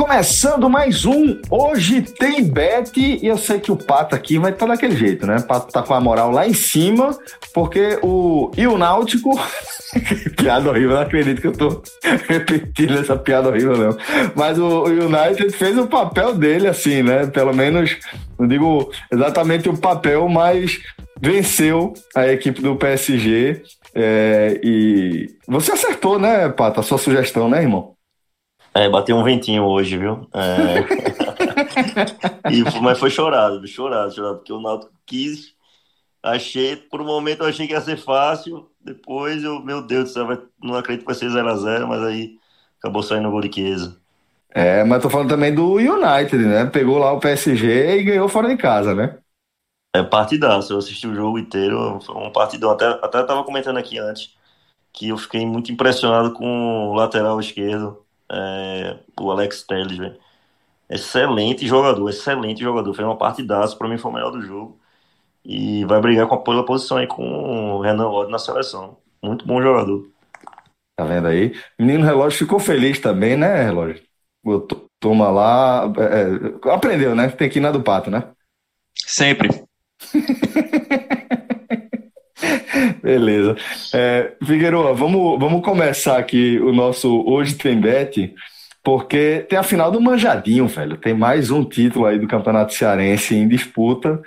Começando 0.00 0.70
mais 0.70 1.04
um. 1.04 1.38
Hoje 1.50 2.00
tem 2.00 2.42
bet 2.42 2.98
e 2.98 3.26
eu 3.26 3.36
sei 3.36 3.60
que 3.60 3.70
o 3.70 3.76
Pato 3.76 4.14
aqui 4.14 4.38
vai 4.38 4.50
estar 4.50 4.64
daquele 4.64 4.96
jeito, 4.96 5.26
né? 5.26 5.36
O 5.36 5.46
Pato 5.46 5.70
tá 5.70 5.82
com 5.82 5.92
a 5.92 6.00
moral 6.00 6.30
lá 6.30 6.48
em 6.48 6.54
cima, 6.54 7.14
porque 7.52 7.98
o. 8.02 8.50
E 8.56 8.66
o 8.66 8.78
Náutico. 8.78 9.38
piada 10.38 10.70
horrível, 10.70 10.92
não 10.92 11.02
acredito 11.02 11.42
que 11.42 11.48
eu 11.48 11.52
tô 11.52 11.82
repetindo 12.26 12.98
essa 12.98 13.14
piada 13.14 13.50
horrível, 13.50 13.76
não. 13.76 13.96
Mas 14.34 14.58
o, 14.58 14.84
United 14.84 15.50
fez 15.50 15.76
o 15.76 15.86
papel 15.86 16.34
dele, 16.34 16.66
assim, 16.66 17.02
né? 17.02 17.26
Pelo 17.26 17.54
menos, 17.54 17.98
não 18.38 18.48
digo 18.48 18.90
exatamente 19.12 19.68
o 19.68 19.76
papel, 19.76 20.26
mas 20.30 20.78
venceu 21.20 21.92
a 22.16 22.26
equipe 22.26 22.62
do 22.62 22.74
PSG. 22.74 23.62
É, 23.94 24.58
e 24.64 25.28
você 25.46 25.72
acertou, 25.72 26.18
né, 26.18 26.48
Pato, 26.48 26.80
a 26.80 26.82
sua 26.82 26.96
sugestão, 26.96 27.50
né, 27.50 27.60
irmão? 27.60 27.99
É, 28.74 28.88
bateu 28.88 29.16
um 29.16 29.24
ventinho 29.24 29.64
hoje, 29.64 29.98
viu? 29.98 30.28
É... 30.32 30.80
e, 32.52 32.80
mas 32.80 32.98
foi 32.98 33.10
chorado, 33.10 33.66
chorado, 33.66 34.14
chorado, 34.14 34.36
porque 34.36 34.52
o 34.52 34.60
Náutico 34.60 34.92
quis. 35.04 35.54
Achei, 36.22 36.76
por 36.76 37.00
um 37.00 37.06
momento 37.06 37.42
eu 37.42 37.48
achei 37.48 37.66
que 37.66 37.72
ia 37.72 37.80
ser 37.80 37.96
fácil, 37.96 38.70
depois 38.80 39.42
eu, 39.42 39.60
meu 39.60 39.82
Deus 39.82 40.04
do 40.04 40.10
céu, 40.10 40.26
vai, 40.26 40.38
não 40.62 40.74
acredito 40.74 41.00
que 41.00 41.06
vai 41.06 41.14
ser 41.14 41.30
0x0, 41.30 41.86
mas 41.86 42.02
aí 42.02 42.36
acabou 42.78 43.02
saindo 43.02 43.28
o 43.28 43.30
gol 43.30 43.40
de 43.40 43.52
Chiesa. 43.52 43.96
É, 44.50 44.84
mas 44.84 45.02
tô 45.02 45.08
falando 45.08 45.30
também 45.30 45.54
do 45.54 45.76
United, 45.76 46.36
né? 46.36 46.66
Pegou 46.66 46.98
lá 46.98 47.12
o 47.12 47.20
PSG 47.20 47.98
e 47.98 48.02
ganhou 48.02 48.28
fora 48.28 48.48
de 48.48 48.56
casa, 48.56 48.94
né? 48.94 49.18
É 49.94 50.02
partidaço, 50.02 50.72
eu 50.72 50.78
assisti 50.78 51.06
o 51.06 51.14
jogo 51.14 51.38
inteiro, 51.38 52.00
foi 52.00 52.14
um 52.16 52.30
partidão. 52.30 52.70
Até, 52.70 52.86
até 52.86 53.22
tava 53.22 53.42
comentando 53.42 53.78
aqui 53.78 53.98
antes 53.98 54.34
que 54.92 55.08
eu 55.08 55.16
fiquei 55.16 55.46
muito 55.46 55.72
impressionado 55.72 56.32
com 56.32 56.88
o 56.88 56.94
lateral 56.94 57.40
esquerdo 57.40 58.04
é, 58.30 58.98
o 59.20 59.30
Alex 59.30 59.62
Telles, 59.64 59.98
velho. 59.98 60.16
Excelente 60.88 61.66
jogador, 61.66 62.08
excelente 62.08 62.60
jogador. 62.60 62.92
Fez 62.94 63.06
uma 63.06 63.16
partidaça, 63.16 63.76
para 63.76 63.88
mim 63.88 63.98
foi 63.98 64.10
o 64.10 64.14
melhor 64.14 64.30
do 64.30 64.42
jogo. 64.42 64.78
E 65.44 65.84
vai 65.84 66.00
brigar 66.00 66.26
com 66.26 66.34
a, 66.34 66.42
pela 66.42 66.64
posição 66.64 66.98
aí 66.98 67.06
com 67.06 67.76
o 67.76 67.80
Renan 67.80 68.08
Lodi 68.08 68.30
na 68.30 68.38
seleção. 68.38 68.98
Muito 69.22 69.46
bom 69.46 69.62
jogador. 69.62 70.08
Tá 70.96 71.04
vendo 71.04 71.28
aí? 71.28 71.54
Menino 71.78 72.04
Relógio 72.04 72.38
ficou 72.38 72.58
feliz 72.58 73.00
também, 73.00 73.36
né, 73.36 73.64
Relógio? 73.64 74.02
Botou, 74.44 74.86
toma 75.00 75.30
lá. 75.30 75.90
É, 75.96 76.68
é, 76.68 76.74
aprendeu, 76.74 77.14
né? 77.14 77.28
Tem 77.30 77.48
que 77.48 77.58
ir 77.58 77.62
na 77.62 77.70
do 77.70 77.82
pato, 77.82 78.10
né? 78.10 78.30
Sempre. 78.94 79.48
Beleza. 83.02 83.56
É, 83.94 84.32
Figueiredo, 84.44 84.94
vamos, 84.94 85.38
vamos 85.38 85.62
começar 85.62 86.18
aqui 86.18 86.58
o 86.58 86.72
nosso 86.72 87.24
Hoje 87.26 87.54
Tem 87.54 87.80
Bet, 87.80 88.34
porque 88.82 89.46
tem 89.48 89.58
a 89.58 89.62
final 89.62 89.90
do 89.90 90.00
Manjadinho, 90.00 90.66
velho. 90.66 90.96
Tem 90.96 91.14
mais 91.14 91.50
um 91.50 91.64
título 91.64 92.06
aí 92.06 92.18
do 92.18 92.28
Campeonato 92.28 92.74
Cearense 92.74 93.34
em 93.34 93.48
disputa. 93.48 94.20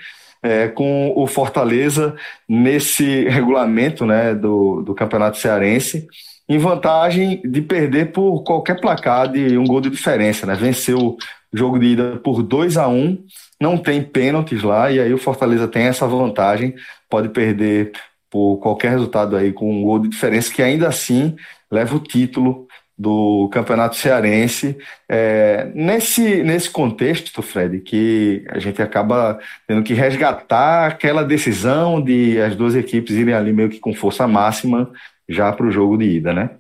É, 0.46 0.68
com 0.68 1.14
o 1.16 1.26
Fortaleza 1.26 2.18
nesse 2.50 3.30
regulamento 3.30 4.06
né, 4.06 4.36
do, 4.36 4.82
do 4.82 4.94
Campeonato 4.94 5.38
Cearense, 5.38 6.06
em 6.50 6.58
vantagem 6.58 7.42
de 7.46 7.62
perder 7.62 8.12
por 8.12 8.44
qualquer 8.44 8.82
placar 8.82 9.30
de 9.30 9.58
um 9.58 9.64
gol 9.64 9.80
de 9.80 9.90
diferença. 9.90 10.46
Né? 10.46 10.54
Venceu 10.54 11.00
o 11.00 11.18
jogo 11.54 11.80
de 11.80 11.86
ida 11.86 12.20
por 12.22 12.44
2 12.44 12.76
a 12.76 12.90
1 12.90 13.24
não 13.64 13.78
tem 13.78 14.04
pênaltis 14.04 14.62
lá, 14.62 14.92
e 14.92 15.00
aí 15.00 15.14
o 15.14 15.18
Fortaleza 15.18 15.70
tem 15.70 15.84
essa 15.84 16.06
vantagem, 16.06 16.76
pode 17.10 17.30
perder 17.30 17.94
por 18.34 18.58
qualquer 18.58 18.90
resultado 18.90 19.38
aí 19.38 19.54
com 19.54 19.72
um 19.72 19.84
gol 19.84 20.00
de 20.00 20.10
diferença, 20.10 20.52
que 20.52 20.64
ainda 20.64 20.88
assim 20.88 21.36
leva 21.70 21.96
o 21.96 22.00
título 22.00 22.68
do 22.98 23.48
Campeonato 23.54 23.96
Cearense. 23.96 24.76
É, 25.08 25.72
nesse, 25.76 26.42
nesse 26.42 26.68
contexto, 26.68 27.44
Fred, 27.44 27.82
que 27.82 28.44
a 28.50 28.58
gente 28.58 28.82
acaba 28.82 29.40
tendo 29.68 29.84
que 29.84 29.94
resgatar 29.94 30.88
aquela 30.88 31.24
decisão 31.24 32.02
de 32.02 32.42
as 32.42 32.56
duas 32.56 32.74
equipes 32.74 33.16
irem 33.16 33.36
ali 33.36 33.54
meio 33.54 33.70
que 33.70 33.80
com 33.80 33.94
força 33.94 34.28
máxima 34.28 34.92
já 35.30 35.54
para 35.54 35.68
o 35.68 35.72
jogo 35.72 35.96
de 35.96 36.06
ida, 36.06 36.34
né? 36.34 36.58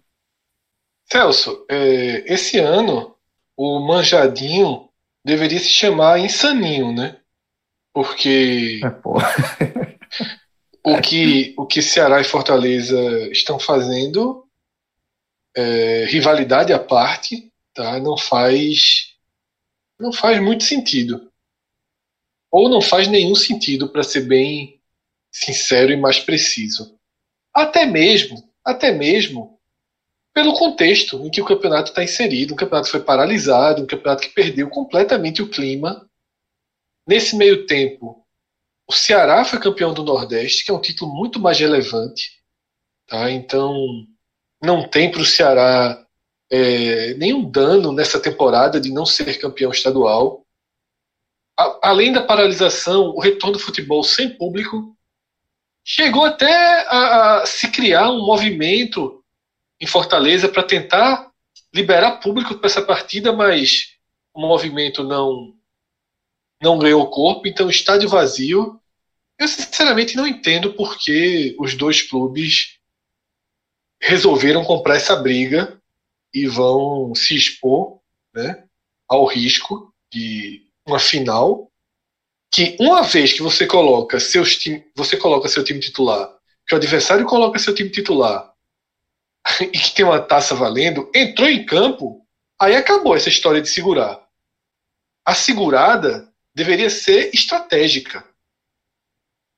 Celso, 1.11 1.66
é, 1.67 2.31
esse 2.31 2.59
ano 2.59 3.16
o 3.57 3.79
Manjadinho 3.79 4.90
deveria 5.25 5.57
se 5.57 5.69
chamar 5.69 6.19
Insaninho, 6.19 6.94
né? 6.94 7.17
Porque 7.91 8.79
é, 8.84 8.90
o 10.85 11.01
que 11.01 11.53
o 11.57 11.66
que 11.66 11.81
Ceará 11.81 12.19
e 12.19 12.25
Fortaleza 12.25 12.99
estão 13.31 13.57
fazendo, 13.57 14.45
é, 15.55 16.05
rivalidade 16.05 16.73
à 16.73 16.79
parte, 16.79 17.51
tá? 17.73 17.99
Não 17.99 18.17
faz 18.17 19.13
não 19.99 20.11
faz 20.11 20.41
muito 20.41 20.63
sentido, 20.63 21.31
ou 22.51 22.67
não 22.67 22.81
faz 22.81 23.07
nenhum 23.07 23.35
sentido 23.35 23.89
para 23.89 24.03
ser 24.03 24.22
bem 24.22 24.81
sincero 25.31 25.91
e 25.91 25.97
mais 25.97 26.19
preciso. 26.19 26.99
Até 27.53 27.85
mesmo, 27.85 28.51
até 28.66 28.91
mesmo 28.91 29.59
pelo 30.33 30.53
contexto 30.53 31.23
em 31.25 31.29
que 31.29 31.41
o 31.41 31.45
campeonato 31.45 31.89
está 31.89 32.03
inserido, 32.03 32.53
um 32.53 32.57
campeonato 32.57 32.89
foi 32.89 33.01
paralisado, 33.01 33.83
um 33.83 33.88
campeonato 33.88 34.23
que 34.23 34.33
perdeu 34.33 34.69
completamente 34.69 35.41
o 35.41 35.49
clima. 35.49 36.09
Nesse 37.07 37.35
meio 37.35 37.66
tempo, 37.67 38.22
o 38.88 38.94
Ceará 38.94 39.45
foi 39.45 39.59
campeão 39.59 39.94
do 39.94 40.03
Nordeste, 40.03 40.63
que 40.63 40.71
é 40.71 40.73
um 40.73 40.81
título 40.81 41.13
muito 41.13 41.39
mais 41.39 41.59
relevante. 41.59 42.41
Tá? 43.07 43.31
Então, 43.31 43.75
não 44.61 44.88
tem 44.88 45.11
para 45.11 45.21
o 45.21 45.25
Ceará 45.25 46.05
é, 46.49 47.13
nenhum 47.16 47.49
dano 47.49 47.91
nessa 47.91 48.19
temporada 48.19 48.79
de 48.79 48.91
não 48.91 49.05
ser 49.05 49.39
campeão 49.39 49.72
estadual. 49.72 50.45
A, 51.57 51.89
além 51.89 52.11
da 52.11 52.23
paralisação, 52.23 53.07
o 53.09 53.19
retorno 53.19 53.53
do 53.53 53.63
futebol 53.63 54.03
sem 54.03 54.29
público 54.38 54.95
chegou 55.83 56.25
até 56.25 56.88
a, 56.88 57.41
a 57.41 57.45
se 57.45 57.69
criar 57.72 58.09
um 58.09 58.25
movimento 58.25 59.23
em 59.79 59.85
Fortaleza 59.85 60.47
para 60.47 60.63
tentar 60.63 61.31
liberar 61.73 62.19
público 62.19 62.55
para 62.55 62.67
essa 62.67 62.81
partida, 62.81 63.33
mas 63.33 63.93
o 64.33 64.41
movimento 64.41 65.03
não 65.03 65.53
não 66.63 66.79
ganhou 66.79 67.09
corpo, 67.09 67.47
então 67.47 67.69
estádio 67.69 68.09
vazio. 68.09 68.79
Eu 69.38 69.47
sinceramente 69.47 70.16
não 70.16 70.25
entendo 70.25 70.74
por 70.74 70.97
que 70.97 71.56
os 71.59 71.75
dois 71.75 72.01
clubes 72.01 72.79
resolveram 74.01 74.63
comprar 74.63 74.96
essa 74.96 75.16
briga 75.16 75.79
e 76.34 76.47
vão 76.47 77.14
se 77.14 77.35
expor 77.35 77.99
né, 78.34 78.64
ao 79.08 79.26
risco 79.26 79.93
de 80.11 80.66
uma 80.85 80.99
final 80.99 81.70
que 82.52 82.76
uma 82.79 83.02
vez 83.02 83.34
que 83.34 83.41
você 83.41 83.66
coloca 83.66 84.20
seus 84.20 84.55
time, 84.58 84.85
você 84.96 85.17
coloca 85.17 85.49
seu 85.49 85.64
time 85.64 85.79
titular, 85.79 86.34
que 86.67 86.76
o 86.76 86.78
adversário 86.78 87.26
coloca 87.26 87.59
seu 87.59 87.73
time 87.73 87.90
titular 87.90 88.53
e 89.61 89.67
que 89.67 89.93
tem 89.93 90.05
uma 90.05 90.22
taça 90.22 90.55
valendo, 90.55 91.09
entrou 91.14 91.49
em 91.49 91.66
campo, 91.66 92.26
aí 92.59 92.76
acabou 92.76 93.16
essa 93.16 93.29
história 93.29 93.61
de 93.61 93.70
segurar. 93.70 94.22
A 95.26 95.34
segurada 95.34 96.33
deveria 96.53 96.90
ser 96.90 97.34
estratégica. 97.34 98.28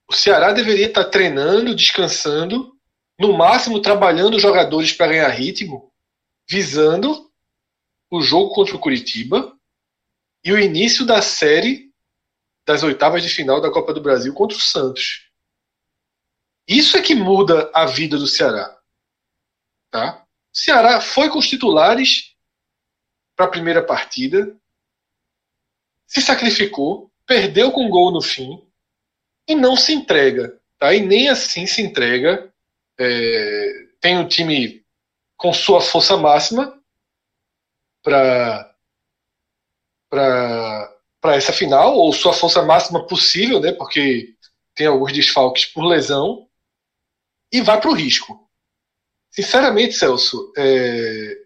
O 0.07 0.13
Ceará 0.13 0.51
deveria 0.51 0.87
estar 0.87 1.05
treinando, 1.05 1.75
descansando, 1.75 2.77
no 3.19 3.33
máximo 3.33 3.81
trabalhando 3.81 4.35
os 4.35 4.41
jogadores 4.41 4.93
para 4.93 5.07
ganhar 5.07 5.29
ritmo, 5.29 5.91
visando 6.49 7.31
o 8.11 8.21
jogo 8.21 8.53
contra 8.53 8.75
o 8.75 8.79
Curitiba 8.79 9.57
e 10.43 10.51
o 10.51 10.59
início 10.59 11.05
da 11.05 11.21
série 11.21 11.91
das 12.67 12.83
oitavas 12.83 13.23
de 13.23 13.29
final 13.29 13.61
da 13.61 13.71
Copa 13.71 13.93
do 13.93 14.01
Brasil 14.01 14.33
contra 14.33 14.57
o 14.57 14.61
Santos. 14.61 15.29
Isso 16.67 16.97
é 16.97 17.01
que 17.01 17.13
muda 17.13 17.71
a 17.73 17.85
vida 17.85 18.17
do 18.17 18.27
Ceará. 18.27 18.79
Tá? 19.91 20.25
O 20.53 20.57
Ceará 20.57 20.99
foi 20.99 21.29
com 21.29 21.39
os 21.39 21.47
titulares 21.47 22.35
para 23.35 23.45
a 23.45 23.51
primeira 23.51 23.85
partida, 23.85 24.59
se 26.07 26.21
sacrificou, 26.21 27.11
perdeu 27.25 27.71
com 27.71 27.89
gol 27.89 28.11
no 28.11 28.21
fim 28.21 28.61
e 29.47 29.55
não 29.55 29.75
se 29.75 29.93
entrega. 29.93 30.59
Tá? 30.79 30.93
E 30.93 31.01
nem 31.01 31.29
assim 31.29 31.65
se 31.65 31.81
entrega. 31.81 32.51
É, 32.99 33.87
tem 33.99 34.19
o 34.19 34.27
time 34.27 34.85
com 35.37 35.51
sua 35.53 35.81
força 35.81 36.15
máxima 36.17 36.79
para 38.01 38.71
para 41.25 41.35
essa 41.35 41.51
final, 41.51 41.95
ou 41.95 42.13
sua 42.13 42.31
força 42.31 42.61
máxima 42.61 43.05
possível, 43.07 43.59
né, 43.59 43.71
porque 43.71 44.35
tem 44.75 44.85
alguns 44.85 45.11
desfalques 45.11 45.65
por 45.65 45.83
lesão, 45.83 46.47
e 47.51 47.61
vai 47.61 47.81
para 47.81 47.89
o 47.89 47.93
risco. 47.93 48.47
Sinceramente, 49.31 49.95
Celso, 49.95 50.53
é, 50.55 51.37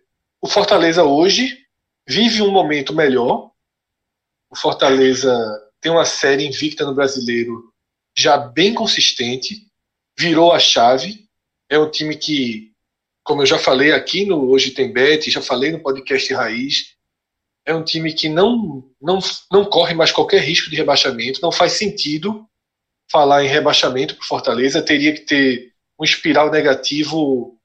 o 0.41 0.47
Fortaleza 0.47 1.03
hoje 1.03 1.65
vive 2.05 2.41
um 2.41 2.51
momento 2.51 2.93
melhor. 2.93 3.51
O 4.49 4.55
Fortaleza 4.55 5.31
tem 5.79 5.91
uma 5.91 6.05
série 6.05 6.45
invicta 6.45 6.85
no 6.85 6.95
brasileiro 6.95 7.71
já 8.15 8.37
bem 8.37 8.73
consistente, 8.73 9.67
virou 10.17 10.51
a 10.51 10.59
chave. 10.59 11.27
É 11.69 11.77
um 11.77 11.89
time 11.89 12.15
que, 12.17 12.71
como 13.23 13.43
eu 13.43 13.45
já 13.45 13.57
falei 13.57 13.91
aqui 13.91 14.25
no 14.25 14.49
Hoje 14.49 14.71
Tem 14.71 14.91
Bet, 14.91 15.29
já 15.29 15.41
falei 15.41 15.71
no 15.71 15.81
podcast 15.81 16.33
Raiz, 16.33 16.95
é 17.65 17.73
um 17.73 17.83
time 17.83 18.13
que 18.13 18.27
não, 18.27 18.83
não, 18.99 19.19
não 19.51 19.63
corre 19.65 19.93
mais 19.93 20.11
qualquer 20.11 20.41
risco 20.41 20.69
de 20.69 20.75
rebaixamento, 20.75 21.41
não 21.41 21.51
faz 21.51 21.73
sentido 21.73 22.45
falar 23.11 23.43
em 23.43 23.47
rebaixamento 23.47 24.15
para 24.15 24.25
Fortaleza, 24.25 24.81
teria 24.81 25.13
que 25.13 25.21
ter 25.21 25.73
um 25.99 26.03
espiral 26.03 26.49
negativo 26.51 27.57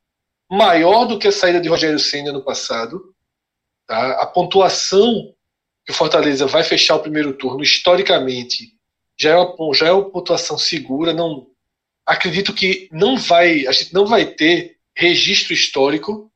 maior 0.50 1.06
do 1.06 1.18
que 1.18 1.28
a 1.28 1.32
saída 1.32 1.60
de 1.60 1.68
Rogério 1.68 1.98
Senna 1.98 2.32
no 2.32 2.44
passado. 2.44 3.14
Tá? 3.86 4.22
A 4.22 4.26
pontuação 4.26 5.33
que 5.84 5.92
o 5.92 5.94
Fortaleza 5.94 6.46
vai 6.46 6.62
fechar 6.62 6.96
o 6.96 7.00
primeiro 7.00 7.32
turno, 7.34 7.62
historicamente, 7.62 8.72
já 9.18 9.30
é 9.30 9.36
uma, 9.36 9.74
já 9.74 9.88
é 9.88 9.92
uma 9.92 10.10
pontuação 10.10 10.56
segura. 10.56 11.12
Não, 11.12 11.46
acredito 12.06 12.52
que 12.52 12.88
não 12.90 13.16
vai, 13.16 13.66
a 13.66 13.72
gente 13.72 13.92
não 13.92 14.06
vai 14.06 14.26
ter 14.26 14.76
registro 14.96 15.52
histórico 15.52 16.30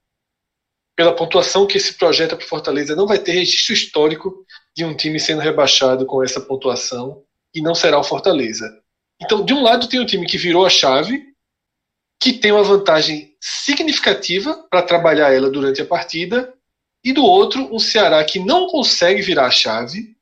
pela 0.97 1.15
pontuação 1.15 1.67
que 1.67 1.79
se 1.79 1.95
projeta 1.95 2.37
para 2.37 2.45
o 2.45 2.49
Fortaleza, 2.49 2.97
não 2.97 3.07
vai 3.07 3.19
ter 3.19 3.33
registro 3.33 3.73
histórico 3.73 4.45
de 4.77 4.85
um 4.85 4.97
time 4.97 5.21
sendo 5.21 5.41
rebaixado 5.41 6.05
com 6.05 6.23
essa 6.25 6.41
pontuação 6.41 7.23
e 7.55 7.63
não 7.63 7.75
será 7.75 7.99
o 7.99 8.05
Fortaleza. 8.05 8.69
Então, 9.23 9.45
de 9.45 9.55
um 9.55 9.63
lado 9.63 9.89
tem 9.89 10.01
um 10.01 10.07
time 10.07 10.27
que 10.27 10.37
virou 10.37 10.67
a 10.67 10.71
chave, 10.71 11.25
que 12.21 12.33
tem 12.33 12.51
uma 12.51 12.65
vantagem 12.65 13.37
significativa 13.41 14.55
para 14.69 14.83
trabalhar 14.83 15.33
ela 15.33 15.49
durante 15.49 15.81
a 15.81 15.87
partida, 15.87 16.53
e 17.09 17.13
do 17.13 17.25
outro, 17.25 17.75
um 17.75 17.79
Ceará 17.79 18.23
que 18.23 18.39
não 18.39 18.67
consegue 18.67 19.23
virar 19.23 19.47
a 19.47 19.51
chave, 19.51 20.15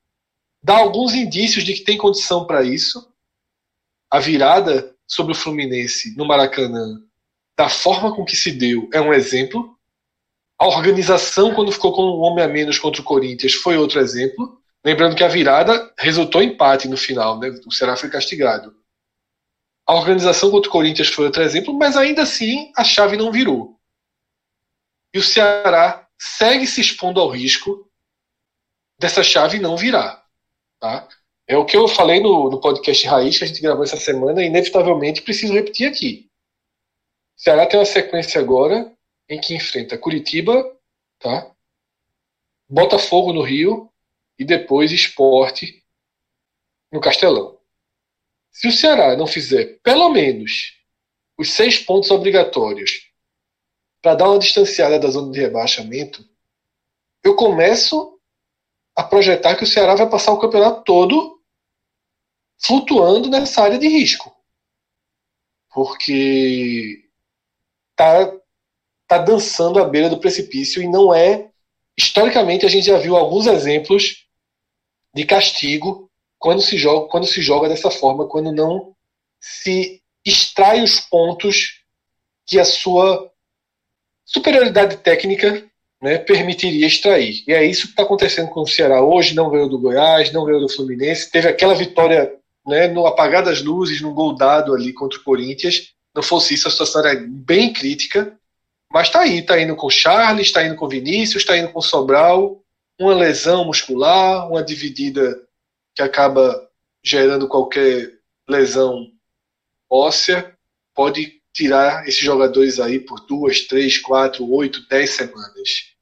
dá 0.63 0.77
alguns 0.77 1.13
indícios 1.13 1.65
de 1.65 1.73
que 1.73 1.81
tem 1.83 1.97
condição 1.97 2.47
para 2.47 2.63
isso. 2.63 3.13
A 4.09 4.19
virada 4.19 4.95
sobre 5.05 5.33
o 5.33 5.35
Fluminense 5.35 6.15
no 6.15 6.25
Maracanã, 6.25 7.01
da 7.57 7.67
forma 7.67 8.15
com 8.15 8.23
que 8.23 8.37
se 8.37 8.51
deu, 8.51 8.89
é 8.93 9.01
um 9.01 9.13
exemplo. 9.13 9.77
A 10.57 10.65
organização, 10.65 11.53
quando 11.53 11.73
ficou 11.73 11.91
com 11.91 12.03
um 12.03 12.21
homem 12.21 12.45
a 12.45 12.47
menos 12.47 12.79
contra 12.79 13.01
o 13.01 13.05
Corinthians, 13.05 13.53
foi 13.53 13.77
outro 13.77 13.99
exemplo. 13.99 14.61
Lembrando 14.85 15.15
que 15.15 15.25
a 15.25 15.27
virada 15.27 15.93
resultou 15.97 16.41
em 16.41 16.53
empate 16.53 16.87
no 16.87 16.95
final, 16.95 17.37
né? 17.37 17.49
o 17.65 17.71
Ceará 17.71 17.97
foi 17.97 18.09
castigado. 18.09 18.73
A 19.85 19.93
organização 19.93 20.49
contra 20.49 20.69
o 20.69 20.71
Corinthians 20.71 21.09
foi 21.09 21.25
outro 21.25 21.43
exemplo, 21.43 21.73
mas 21.73 21.97
ainda 21.97 22.21
assim 22.21 22.71
a 22.77 22.83
chave 22.85 23.17
não 23.17 23.29
virou. 23.29 23.77
E 25.13 25.19
o 25.19 25.23
Ceará 25.23 26.06
segue 26.19 26.65
se 26.65 26.81
expondo 26.81 27.19
ao 27.19 27.29
risco 27.29 27.89
dessa 28.99 29.23
chave 29.23 29.59
não 29.59 29.77
virar. 29.77 30.25
Tá? 30.79 31.07
É 31.47 31.57
o 31.57 31.65
que 31.65 31.77
eu 31.77 31.87
falei 31.87 32.19
no, 32.19 32.49
no 32.49 32.59
podcast 32.59 33.07
Raiz 33.07 33.37
que 33.37 33.43
a 33.43 33.47
gente 33.47 33.61
gravou 33.61 33.83
essa 33.83 33.97
semana 33.97 34.43
e 34.43 34.47
inevitavelmente 34.47 35.21
preciso 35.21 35.53
repetir 35.53 35.87
aqui. 35.87 36.29
O 37.37 37.41
Ceará 37.41 37.65
tem 37.65 37.79
uma 37.79 37.85
sequência 37.85 38.41
agora 38.41 38.91
em 39.29 39.39
que 39.39 39.55
enfrenta 39.55 39.97
Curitiba, 39.97 40.75
tá? 41.19 41.51
Botafogo 42.69 43.31
no 43.31 43.41
Rio 43.41 43.91
e 44.37 44.43
depois 44.43 44.91
Esporte 44.91 45.83
no 46.91 46.99
Castelão. 46.99 47.57
Se 48.51 48.67
o 48.67 48.71
Ceará 48.71 49.15
não 49.15 49.27
fizer 49.27 49.79
pelo 49.83 50.09
menos 50.09 50.75
os 51.37 51.53
seis 51.53 51.77
pontos 51.77 52.09
obrigatórios 52.09 53.06
para 54.01 54.15
dar 54.15 54.29
uma 54.29 54.39
distanciada 54.39 54.99
da 54.99 55.09
zona 55.09 55.31
de 55.31 55.39
rebaixamento, 55.39 56.27
eu 57.23 57.35
começo 57.35 58.19
a 58.95 59.03
projetar 59.03 59.55
que 59.55 59.63
o 59.63 59.67
Ceará 59.67 59.95
vai 59.95 60.09
passar 60.09 60.31
o 60.31 60.39
campeonato 60.39 60.83
todo 60.83 61.39
flutuando 62.59 63.29
nessa 63.29 63.61
área 63.61 63.77
de 63.77 63.87
risco. 63.87 64.35
Porque 65.69 67.07
tá, 67.95 68.33
tá 69.07 69.17
dançando 69.19 69.79
à 69.79 69.85
beira 69.85 70.09
do 70.09 70.19
precipício 70.19 70.81
e 70.81 70.87
não 70.87 71.13
é. 71.13 71.51
Historicamente, 71.95 72.65
a 72.65 72.69
gente 72.69 72.87
já 72.87 72.97
viu 72.97 73.15
alguns 73.15 73.45
exemplos 73.47 74.27
de 75.13 75.25
castigo 75.25 76.09
quando 76.39 76.61
se 76.61 76.77
joga, 76.77 77.07
quando 77.09 77.27
se 77.27 77.41
joga 77.41 77.67
dessa 77.67 77.89
forma, 77.89 78.27
quando 78.27 78.51
não 78.51 78.95
se 79.39 80.01
extrai 80.25 80.83
os 80.83 80.99
pontos 80.99 81.83
que 82.45 82.59
a 82.59 82.65
sua 82.65 83.31
superioridade 84.27 84.97
técnica 84.97 85.63
né, 86.01 86.17
permitiria 86.17 86.85
extrair. 86.85 87.43
E 87.47 87.53
é 87.53 87.65
isso 87.65 87.83
que 87.83 87.93
está 87.93 88.03
acontecendo 88.03 88.49
com 88.49 88.61
o 88.61 88.67
Ceará 88.67 89.01
hoje. 89.01 89.33
Não 89.33 89.49
ganhou 89.49 89.69
do 89.69 89.79
Goiás, 89.79 90.31
não 90.31 90.45
ganhou 90.45 90.61
do 90.61 90.69
Fluminense. 90.69 91.31
Teve 91.31 91.47
aquela 91.47 91.73
vitória 91.73 92.35
né, 92.65 92.87
no 92.87 93.07
apagar 93.07 93.43
das 93.43 93.63
luzes, 93.63 94.01
num 94.01 94.13
gol 94.13 94.35
dado 94.35 94.75
ali 94.75 94.93
contra 94.93 95.17
o 95.17 95.23
Corinthians. 95.23 95.93
Não 96.13 96.21
fosse 96.21 96.53
isso, 96.53 96.67
a 96.67 96.71
situação 96.71 97.05
era 97.05 97.19
bem 97.27 97.71
crítica. 97.71 98.37
Mas 98.91 99.07
está 99.07 99.21
aí, 99.21 99.39
está 99.39 99.59
indo 99.59 99.75
com 99.75 99.87
o 99.87 99.91
Charles, 99.91 100.47
está 100.47 100.63
indo 100.63 100.75
com 100.75 100.85
o 100.85 100.89
Vinícius, 100.89 101.43
está 101.43 101.57
indo 101.57 101.71
com 101.71 101.79
o 101.79 101.83
Sobral. 101.83 102.61
Uma 102.99 103.13
lesão 103.13 103.65
muscular, 103.65 104.49
uma 104.49 104.63
dividida 104.63 105.39
que 105.95 106.01
acaba 106.01 106.67
gerando 107.03 107.47
qualquer 107.47 108.13
lesão 108.47 109.07
óssea, 109.89 110.53
pode 110.93 111.36
tirar 111.57 112.07
esses 112.07 112.19
jogadores 112.19 112.79
aí 112.79 112.99
por 112.99 113.25
duas, 113.25 113.61
três, 113.61 113.97
quatro, 113.97 114.47
oito, 114.51 114.87
dez 114.87 115.15
semanas. 115.15 115.95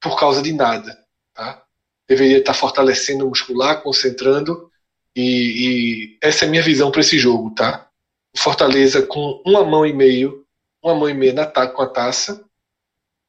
Por 0.00 0.16
causa 0.16 0.40
de 0.40 0.52
nada. 0.52 0.96
Tá? 1.34 1.64
Deveria 2.06 2.38
estar 2.38 2.54
fortalecendo 2.54 3.26
o 3.26 3.28
muscular, 3.28 3.82
concentrando. 3.82 4.70
E, 5.16 5.22
e 5.22 6.18
essa 6.22 6.44
é 6.44 6.48
a 6.48 6.50
minha 6.50 6.62
visão 6.62 6.92
para 6.92 7.00
esse 7.00 7.18
jogo. 7.18 7.52
Tá? 7.56 7.88
Fortaleza 8.36 9.02
com 9.02 9.42
uma 9.44 9.64
mão 9.64 9.84
e 9.84 9.92
meio, 9.92 10.46
uma 10.80 10.94
mão 10.94 11.08
e 11.08 11.14
meia 11.14 11.32
na 11.32 11.46
com 11.46 11.82
a 11.82 11.88
taça, 11.88 12.44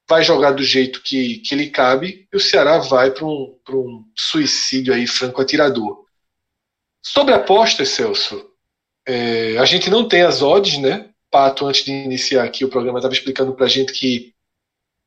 vai 0.08 0.24
jogar 0.24 0.51
do 0.51 0.63
jeito 0.63 1.01
que, 1.01 1.39
que 1.39 1.56
lhe 1.56 1.72
cabe 1.72 2.27
e 2.32 2.38
o 2.38 2.39
Ceará 2.39 2.77
vai 2.77 3.10
para 3.10 3.25
um, 3.25 3.58
um 3.72 4.06
suicídio 4.15 4.94
aí 4.94 5.08
franco-atirador. 5.08 6.06
Sobre 7.03 7.34
apostas, 7.34 7.89
Celso, 7.89 8.51
é, 9.08 9.58
a 9.58 9.65
gente 9.65 9.89
não 9.89 10.08
tem 10.08 10.22
as 10.22 10.44
odds, 10.44 10.77
né? 10.77 11.09
Pato, 11.31 11.67
antes 11.67 11.83
de 11.83 11.91
iniciar 11.91 12.43
aqui 12.43 12.65
o 12.65 12.69
programa, 12.69 13.00
estava 13.00 13.13
explicando 13.13 13.53
para 13.53 13.65
a 13.65 13.69
gente 13.69 13.93
que 13.93 14.33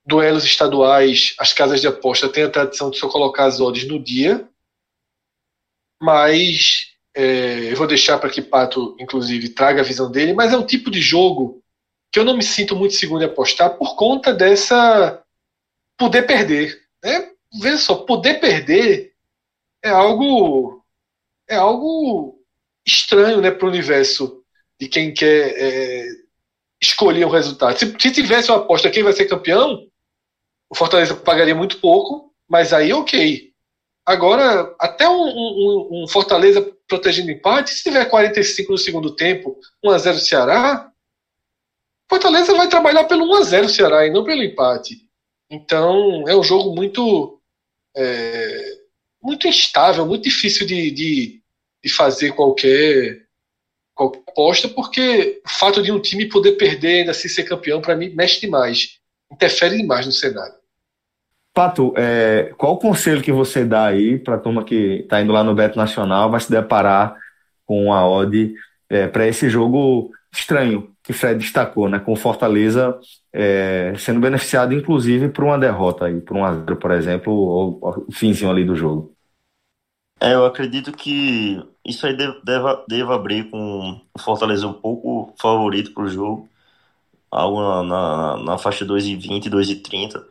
duelos 0.05 0.45
estaduais, 0.45 1.35
as 1.38 1.52
casas 1.52 1.81
de 1.81 1.87
aposta 1.87 2.29
têm 2.29 2.45
a 2.45 2.50
tradição 2.50 2.91
de 2.91 2.99
só 2.99 3.09
colocar 3.09 3.45
as 3.45 3.61
odds 3.61 3.87
no 3.87 4.02
dia, 4.02 4.49
mas 6.00 6.93
é, 7.14 7.73
eu 7.73 7.76
vou 7.76 7.87
deixar 7.87 8.19
para 8.19 8.31
que 8.31 8.43
Pato, 8.43 8.97
inclusive, 8.99 9.50
traga 9.50 9.81
a 9.81 9.85
visão 9.85 10.11
dele, 10.11 10.33
mas 10.33 10.52
é 10.52 10.57
um 10.57 10.67
tipo 10.67 10.91
de 10.91 11.00
jogo 11.00 11.62
que 12.11 12.19
eu 12.19 12.25
não 12.25 12.37
me 12.37 12.43
sinto 12.43 12.76
muito 12.76 12.95
seguro 12.95 13.23
em 13.23 13.26
apostar 13.26 13.76
por 13.76 13.97
conta 13.97 14.35
dessa 14.35 15.23
poder 15.97 16.23
perder. 16.23 16.83
Né? 17.02 17.31
Veja 17.61 17.79
só, 17.79 17.95
poder 17.95 18.41
perder 18.41 19.14
é 19.83 19.91
algo 19.91 20.85
é 21.49 21.57
algo 21.57 22.38
estranho 22.87 23.41
né, 23.41 23.50
para 23.50 23.67
o 23.67 23.71
universo 23.71 24.42
de 24.83 24.89
quem 24.89 25.15
quer 25.15 25.55
é, 25.57 26.09
escolher 26.83 27.25
o 27.25 27.29
um 27.29 27.31
resultado. 27.31 27.79
Se, 27.79 27.87
se, 27.87 28.11
tivesse 28.11 28.51
uma 28.51 28.59
aposta 28.59 28.91
quem 28.91 29.05
vai 29.05 29.12
ser 29.12 29.27
campeão, 29.27 29.87
o 30.69 30.75
Fortaleza 30.75 31.15
pagaria 31.15 31.55
muito 31.55 31.79
pouco, 31.79 32.35
mas 32.51 32.73
aí 32.73 32.93
ok. 32.93 33.53
Agora, 34.05 34.75
até 34.81 35.09
um, 35.09 35.23
um, 35.23 36.03
um 36.03 36.09
Fortaleza 36.09 36.61
protegendo 36.89 37.31
empate, 37.31 37.71
se 37.71 37.85
tiver 37.85 38.05
45 38.07 38.73
no 38.73 38.79
segundo 38.79 39.15
tempo, 39.15 39.57
1x0 39.85 40.19
Ceará, 40.19 40.91
Fortaleza 42.11 42.53
vai 42.53 42.69
trabalhar 42.69 43.05
pelo 43.05 43.27
1x0 43.39 43.69
Ceará 43.69 44.05
e 44.05 44.11
não 44.11 44.25
pelo 44.25 44.43
empate. 44.43 45.09
Então 45.49 46.27
é 46.27 46.35
um 46.35 46.43
jogo 46.43 46.75
muito 46.75 47.41
é, 47.97 48.79
muito 49.23 49.47
instável, 49.47 50.05
muito 50.05 50.25
difícil 50.25 50.67
de, 50.67 50.91
de, 50.91 51.41
de, 51.85 51.89
fazer 51.89 52.33
qualquer, 52.33 53.25
qualquer 53.95 54.23
aposta, 54.29 54.69
porque 54.69 55.41
o 55.45 55.49
fato 55.49 55.83
de 55.83 55.93
um 55.93 56.01
time 56.01 56.29
poder 56.29 56.53
perder 56.53 57.01
ainda 57.01 57.11
assim 57.11 57.29
ser 57.29 57.45
campeão, 57.45 57.81
para 57.81 57.97
mim, 57.97 58.13
mexe 58.15 58.41
demais, 58.41 58.99
interfere 59.31 59.77
demais 59.77 60.07
no 60.07 60.13
cenário. 60.13 60.55
Pato, 61.55 61.93
é, 61.97 62.53
qual 62.57 62.75
o 62.75 62.79
conselho 62.79 63.21
que 63.21 63.31
você 63.31 63.65
dá 63.65 63.87
aí 63.87 64.19
para 64.19 64.37
a 64.37 64.39
turma 64.39 64.65
que 64.65 65.01
está 65.03 65.21
indo 65.21 65.33
lá 65.33 65.45
no 65.45 65.55
Beto 65.55 65.77
Nacional, 65.77 66.31
vai 66.31 66.41
se 66.41 66.51
deparar 66.51 67.15
com 67.67 67.93
a 67.93 68.09
odd 68.09 68.55
é, 68.89 69.07
para 69.07 69.27
esse 69.27 69.51
jogo 69.51 70.11
estranho 70.33 70.91
que 71.03 71.13
Fred 71.13 71.39
destacou, 71.39 71.89
né? 71.89 71.99
Com 71.99 72.17
Fortaleza 72.17 72.99
é, 73.33 73.93
sendo 73.99 74.21
beneficiado, 74.21 74.73
inclusive, 74.73 75.29
por 75.29 75.45
uma 75.45 75.59
derrota 75.59 76.07
aí, 76.07 76.21
por 76.21 76.37
um 76.37 76.45
a 76.45 76.55
por 76.55 76.91
exemplo, 76.93 77.33
ou, 77.33 77.79
ou 77.81 78.05
o 78.09 78.13
finzinho 78.13 78.51
ali 78.51 78.65
do 78.65 78.77
jogo. 78.77 79.12
É, 80.23 80.35
eu 80.35 80.47
acredito 80.47 80.93
que 80.93 81.61
isso 81.85 82.07
aí 82.07 82.17
deva, 82.45 82.85
deva 82.88 83.14
abrir 83.17 83.50
com 83.50 84.00
o 84.14 84.19
Fortaleza 84.21 84.69
um 84.69 84.73
pouco 84.73 85.35
favorito 85.41 85.93
para 85.93 86.05
o 86.05 86.09
jogo, 86.09 86.49
algo 87.31 87.61
na, 87.61 87.83
na, 87.85 88.37
na 88.45 88.59
faixa 88.59 88.85
2,20, 88.87 89.50
2,30. 89.50 90.25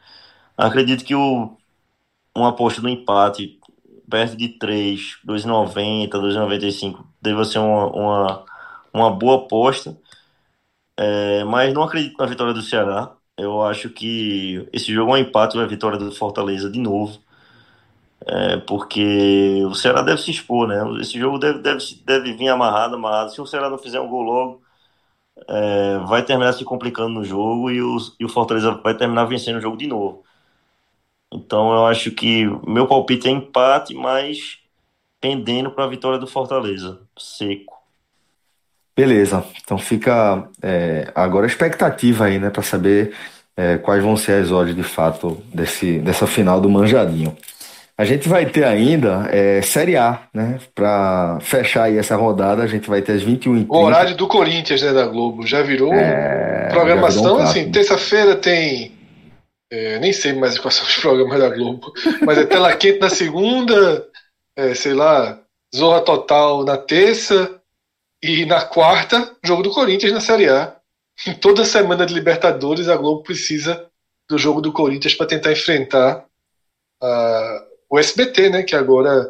Acredito 0.57 1.05
que 1.05 1.15
o, 1.15 1.57
uma 2.35 2.49
aposta 2.49 2.81
no 2.81 2.89
empate 2.89 3.59
perto 4.09 4.37
de 4.37 4.49
3, 4.49 5.19
2,90, 5.25 6.09
2,95 6.11 7.05
deve 7.21 7.45
ser 7.45 7.59
uma, 7.59 7.87
uma, 7.87 8.45
uma 8.93 9.11
boa 9.11 9.37
aposta. 9.45 9.97
É, 10.97 11.43
mas 11.45 11.73
não 11.73 11.83
acredito 11.83 12.17
na 12.17 12.25
vitória 12.25 12.53
do 12.53 12.61
Ceará. 12.61 13.15
Eu 13.37 13.61
acho 13.63 13.89
que 13.89 14.67
esse 14.71 14.93
jogo 14.93 15.11
é 15.11 15.15
um 15.15 15.17
empate 15.17 15.55
vai 15.57 15.65
a 15.65 15.67
vitória 15.67 15.97
do 15.97 16.11
Fortaleza 16.11 16.69
de 16.69 16.79
novo. 16.79 17.19
É, 18.27 18.57
porque 18.57 19.63
o 19.65 19.73
Ceará 19.73 20.01
deve 20.01 20.21
se 20.21 20.31
expor, 20.31 20.67
né? 20.67 20.83
Esse 21.01 21.19
jogo 21.19 21.39
deve, 21.39 21.59
deve, 21.59 21.83
deve 22.05 22.33
vir 22.33 22.49
amarrado, 22.49 22.95
amarrado. 22.95 23.31
Se 23.31 23.41
o 23.41 23.47
Ceará 23.47 23.69
não 23.69 23.77
fizer 23.77 23.99
um 23.99 24.07
gol 24.07 24.21
logo, 24.21 24.61
é, 25.47 25.97
vai 26.07 26.23
terminar 26.23 26.53
se 26.53 26.63
complicando 26.63 27.09
no 27.09 27.23
jogo 27.23 27.71
e 27.71 27.81
o, 27.81 27.97
e 28.19 28.25
o 28.25 28.29
Fortaleza 28.29 28.71
vai 28.83 28.95
terminar 28.95 29.25
vencendo 29.25 29.57
o 29.57 29.61
jogo 29.61 29.77
de 29.77 29.87
novo. 29.87 30.23
Então 31.33 31.71
eu 31.71 31.85
acho 31.87 32.11
que 32.11 32.45
meu 32.67 32.87
palpite 32.87 33.27
é 33.27 33.31
empate, 33.31 33.93
mas 33.95 34.59
pendendo 35.19 35.71
para 35.71 35.85
a 35.85 35.87
vitória 35.87 36.19
do 36.19 36.27
Fortaleza, 36.27 36.99
seco. 37.17 37.79
Beleza, 38.95 39.43
então 39.63 39.77
fica 39.77 40.49
é, 40.61 41.11
agora 41.15 41.45
a 41.45 41.47
expectativa 41.47 42.25
aí, 42.25 42.37
né, 42.37 42.49
para 42.49 42.61
saber 42.61 43.15
é, 43.55 43.77
quais 43.77 44.03
vão 44.03 44.17
ser 44.17 44.43
as 44.43 44.51
odds 44.51 44.75
de 44.75 44.83
fato 44.83 45.41
desse, 45.53 45.99
dessa 45.99 46.27
final 46.27 46.59
do 46.59 46.69
Manjadinho. 46.69 47.35
A 48.01 48.03
gente 48.03 48.27
vai 48.27 48.47
ter 48.47 48.63
ainda 48.63 49.29
é, 49.31 49.61
Série 49.61 49.95
A, 49.95 50.23
né? 50.33 50.59
Para 50.73 51.37
fechar 51.39 51.83
aí 51.83 51.99
essa 51.99 52.15
rodada, 52.15 52.63
a 52.63 52.67
gente 52.67 52.89
vai 52.89 52.99
ter 52.99 53.11
as 53.11 53.21
21 53.21 53.67
O 53.69 53.77
horário 53.77 54.15
do 54.15 54.27
Corinthians, 54.27 54.81
né, 54.81 54.91
da 54.91 55.05
Globo, 55.05 55.45
já 55.45 55.61
virou 55.61 55.93
é, 55.93 56.67
programação. 56.71 57.21
Já 57.21 57.29
virou 57.29 57.39
um 57.39 57.43
assim, 57.43 57.71
terça-feira 57.71 58.35
tem. 58.35 58.91
É, 59.71 59.99
nem 59.99 60.11
sei 60.11 60.33
mais 60.33 60.57
quais 60.57 60.73
são 60.73 60.87
os 60.87 60.95
programas 60.97 61.39
da 61.39 61.49
Globo, 61.49 61.93
mas 62.25 62.39
é 62.39 62.43
tela 62.43 62.75
quente 62.75 62.99
na 62.99 63.07
segunda, 63.07 64.07
é, 64.55 64.73
sei 64.73 64.95
lá, 64.95 65.39
Zorra 65.73 66.01
Total 66.01 66.65
na 66.65 66.77
terça, 66.77 67.61
e 68.19 68.47
na 68.47 68.63
quarta, 68.63 69.31
jogo 69.43 69.61
do 69.61 69.69
Corinthians 69.69 70.11
na 70.11 70.21
Série 70.21 70.49
A. 70.49 70.75
Em 71.27 71.35
toda 71.35 71.63
semana 71.63 72.03
de 72.07 72.15
Libertadores, 72.15 72.89
a 72.89 72.97
Globo 72.97 73.21
precisa 73.21 73.85
do 74.27 74.39
jogo 74.39 74.59
do 74.59 74.73
Corinthians 74.73 75.13
para 75.13 75.27
tentar 75.27 75.51
enfrentar 75.51 76.25
a 76.99 77.67
o 77.91 77.99
SBT, 77.99 78.49
né, 78.49 78.63
que 78.63 78.75
agora 78.75 79.29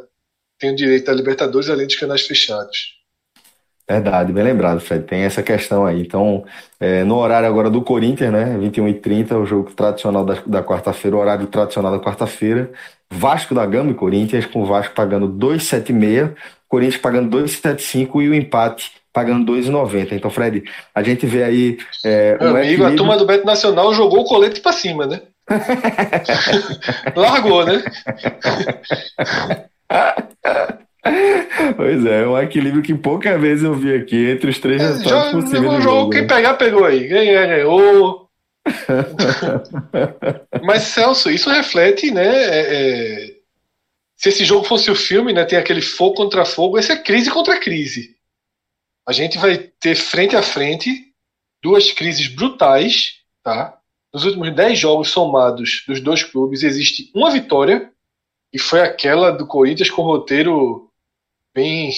tem 0.59 0.71
o 0.71 0.75
direito 0.75 1.09
à 1.09 1.13
Libertadores 1.13 1.67
além 1.67 1.87
dos 1.87 1.95
canais 1.95 2.21
fechados. 2.21 3.01
Verdade, 3.89 4.31
bem 4.31 4.43
lembrado, 4.43 4.79
Fred. 4.79 5.03
Tem 5.03 5.23
essa 5.23 5.41
questão 5.41 5.85
aí. 5.85 5.99
Então, 5.99 6.45
é, 6.79 7.03
no 7.03 7.17
horário 7.17 7.47
agora 7.47 7.69
do 7.69 7.81
Corinthians, 7.81 8.31
né? 8.31 8.57
21h30, 8.57 9.35
o 9.35 9.45
jogo 9.45 9.71
tradicional 9.73 10.23
da, 10.23 10.35
da 10.45 10.63
quarta-feira, 10.63 11.17
o 11.17 11.19
horário 11.19 11.47
tradicional 11.47 11.91
da 11.91 11.99
quarta-feira. 11.99 12.71
Vasco 13.11 13.53
da 13.53 13.65
Gama 13.65 13.91
e 13.91 13.95
Corinthians, 13.95 14.45
com 14.45 14.61
o 14.61 14.65
Vasco 14.65 14.93
pagando 14.93 15.27
2,76, 15.27 16.33
Corinthians 16.69 17.01
pagando 17.01 17.37
2,75 17.37 18.21
e 18.21 18.29
o 18.29 18.35
empate 18.35 18.91
pagando 19.11 19.51
2,90. 19.51 20.13
Então, 20.13 20.29
Fred, 20.29 20.63
a 20.93 21.03
gente 21.03 21.25
vê 21.25 21.43
aí. 21.43 21.77
É, 22.05 22.37
Meu 22.37 22.47
um 22.47 22.51
amigo, 22.51 22.63
equilíbrio... 22.63 22.93
a 22.93 22.95
turma 22.95 23.17
do 23.17 23.25
Beto 23.25 23.45
Nacional 23.45 23.93
jogou 23.93 24.21
o 24.21 24.25
colete 24.25 24.61
para 24.61 24.71
cima, 24.71 25.05
né? 25.05 25.21
Largou, 27.15 27.65
né? 27.65 27.83
Pois 31.75 32.05
é, 32.05 32.27
um 32.27 32.39
equilíbrio 32.39 32.83
que 32.83 32.93
poucas 32.93 33.39
vezes 33.39 33.63
eu 33.63 33.73
vi 33.73 33.93
aqui 33.93 34.29
entre 34.31 34.49
os 34.49 34.59
três 34.59 34.81
é, 34.81 34.87
possíveis. 35.31 35.83
Jogo, 35.83 36.11
quem 36.11 36.21
né? 36.21 36.27
pegar, 36.27 36.53
pegou 36.55 36.85
aí. 36.85 37.07
Quem 37.07 37.33
ganhou. 37.33 38.29
Mas, 40.63 40.83
Celso, 40.83 41.29
isso 41.31 41.49
reflete, 41.49 42.11
né? 42.11 42.27
É, 42.27 42.59
é... 42.69 43.41
Se 44.15 44.29
esse 44.29 44.45
jogo 44.45 44.65
fosse 44.65 44.91
o 44.91 44.95
filme, 44.95 45.33
né? 45.33 45.43
Tem 45.45 45.57
aquele 45.57 45.81
fogo 45.81 46.13
contra 46.15 46.45
fogo, 46.45 46.77
esse 46.77 46.91
é 46.91 46.97
crise 46.97 47.31
contra 47.31 47.59
crise. 47.59 48.15
A 49.07 49.11
gente 49.11 49.39
vai 49.39 49.57
ter 49.57 49.95
frente 49.95 50.35
a 50.35 50.43
frente 50.43 51.11
duas 51.63 51.91
crises 51.91 52.27
brutais, 52.27 53.19
tá? 53.43 53.80
Nos 54.13 54.25
últimos 54.25 54.53
10 54.53 54.77
jogos 54.77 55.09
somados 55.09 55.83
dos 55.87 56.01
dois 56.01 56.23
clubes, 56.23 56.63
existe 56.63 57.11
uma 57.15 57.31
vitória, 57.31 57.91
e 58.51 58.59
foi 58.59 58.81
aquela 58.81 59.31
do 59.31 59.47
Corinthians 59.47 59.89
com 59.89 60.01
roteiro 60.01 60.91
bem, 61.53 61.93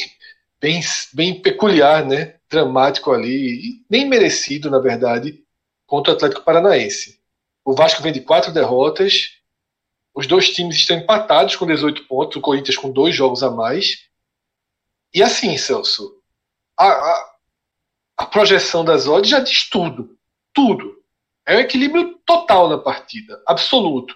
bem, 0.61 0.79
bem 1.13 1.41
peculiar, 1.41 2.05
né? 2.05 2.35
dramático 2.53 3.11
ali, 3.11 3.83
nem 3.89 4.07
merecido, 4.07 4.69
na 4.69 4.77
verdade, 4.77 5.43
contra 5.87 6.13
o 6.13 6.15
Atlético 6.15 6.43
Paranaense. 6.43 7.19
O 7.65 7.73
Vasco 7.73 8.03
vem 8.03 8.13
de 8.13 8.21
quatro 8.21 8.53
derrotas, 8.53 9.39
os 10.13 10.27
dois 10.27 10.49
times 10.51 10.75
estão 10.75 10.97
empatados 10.97 11.55
com 11.55 11.65
18 11.65 12.07
pontos, 12.07 12.37
o 12.37 12.41
Corinthians 12.41 12.77
com 12.77 12.91
dois 12.91 13.15
jogos 13.15 13.41
a 13.41 13.49
mais. 13.49 14.07
E 15.11 15.23
assim, 15.23 15.57
Celso, 15.57 16.21
a, 16.77 16.87
a, 16.87 17.35
a 18.17 18.25
projeção 18.25 18.85
das 18.85 19.07
odds 19.07 19.29
já 19.29 19.39
diz 19.39 19.67
tudo. 19.69 20.15
Tudo. 20.53 21.02
É 21.45 21.57
um 21.57 21.59
equilíbrio 21.59 22.17
total 22.25 22.69
na 22.69 22.77
partida, 22.77 23.41
absoluto. 23.45 24.15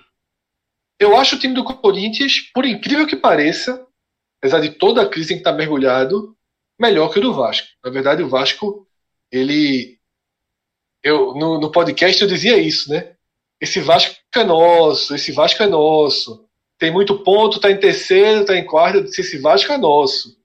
Eu 1.00 1.16
acho 1.16 1.36
o 1.36 1.40
time 1.40 1.54
do 1.54 1.64
Corinthians, 1.64 2.40
por 2.54 2.66
incrível 2.66 3.06
que 3.06 3.16
pareça, 3.16 3.86
apesar 4.40 4.60
de 4.62 4.72
toda 4.72 5.02
a 5.02 5.10
crise 5.10 5.34
em 5.34 5.38
que 5.38 5.42
está 5.42 5.52
mergulhado, 5.52 6.36
melhor 6.80 7.12
que 7.12 7.20
o 7.20 7.22
do 7.22 7.34
Vasco. 7.34 7.68
Na 7.84 7.92
verdade, 7.92 8.24
o 8.24 8.30
Vasco, 8.30 8.88
ele. 9.32 10.00
Eu, 11.04 11.34
no, 11.36 11.60
no 11.60 11.72
podcast 11.72 12.22
eu 12.22 12.28
dizia 12.28 12.58
isso, 12.58 12.90
né? 12.90 13.16
Esse 13.62 13.80
Vasco 13.80 14.16
é 14.36 14.44
nosso, 14.44 15.16
esse 15.16 15.32
Vasco 15.32 15.62
é 15.62 15.68
nosso. 15.68 16.48
Tem 16.80 16.92
muito 16.92 17.24
ponto, 17.24 17.60
tá 17.60 17.72
em 17.72 17.80
terceiro, 17.80 18.46
tá 18.46 18.56
em 18.56 18.66
quarto. 18.66 18.98
Eu 18.98 19.04
disse: 19.04 19.22
esse 19.22 19.38
Vasco 19.38 19.72
é 19.72 19.78
nosso. 19.78 20.38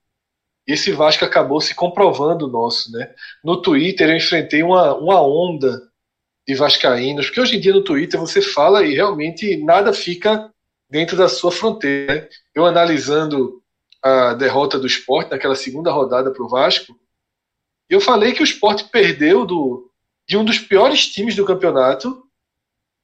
E 0.67 0.73
esse 0.73 0.93
Vasco 0.93 1.25
acabou 1.25 1.61
se 1.61 1.75
comprovando 1.75 2.49
nosso, 2.49 2.91
né? 2.93 3.15
No 3.45 3.61
Twitter 3.61 4.11
eu 4.11 4.17
enfrentei 4.17 4.62
uma, 4.62 4.95
uma 4.97 5.21
onda 5.21 5.91
de 6.46 6.54
vascaínos, 6.54 7.26
porque 7.26 7.40
hoje 7.40 7.56
em 7.56 7.61
dia 7.61 7.72
no 7.72 7.84
Twitter 7.84 8.18
você 8.18 8.42
fala 8.42 8.84
e 8.84 8.94
realmente 8.94 9.56
nada 9.58 9.92
fica 9.92 10.50
dentro 10.90 11.16
da 11.16 11.28
sua 11.28 11.52
fronteira. 11.52 12.14
Né? 12.14 12.28
Eu 12.54 12.66
analisando 12.66 13.62
a 14.02 14.34
derrota 14.34 14.78
do 14.78 14.87
esporte 14.87 15.30
naquela 15.30 15.54
segunda 15.54 15.92
rodada 15.92 16.32
para 16.32 16.42
o 16.42 16.49
Vasco, 16.49 16.99
eu 17.88 18.00
falei 18.00 18.32
que 18.32 18.42
o 18.42 18.44
esporte 18.44 18.84
perdeu 18.84 19.44
do, 19.44 19.90
de 20.26 20.37
um 20.37 20.44
dos 20.44 20.58
piores 20.58 21.06
times 21.08 21.37
do 21.37 21.44
campeonato, 21.44 22.26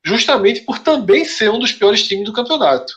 justamente 0.04 0.62
por 0.62 0.78
também 0.78 1.24
ser 1.24 1.50
um 1.50 1.58
dos 1.58 1.72
piores 1.72 2.02
times 2.06 2.24
do 2.24 2.32
campeonato. 2.32 2.92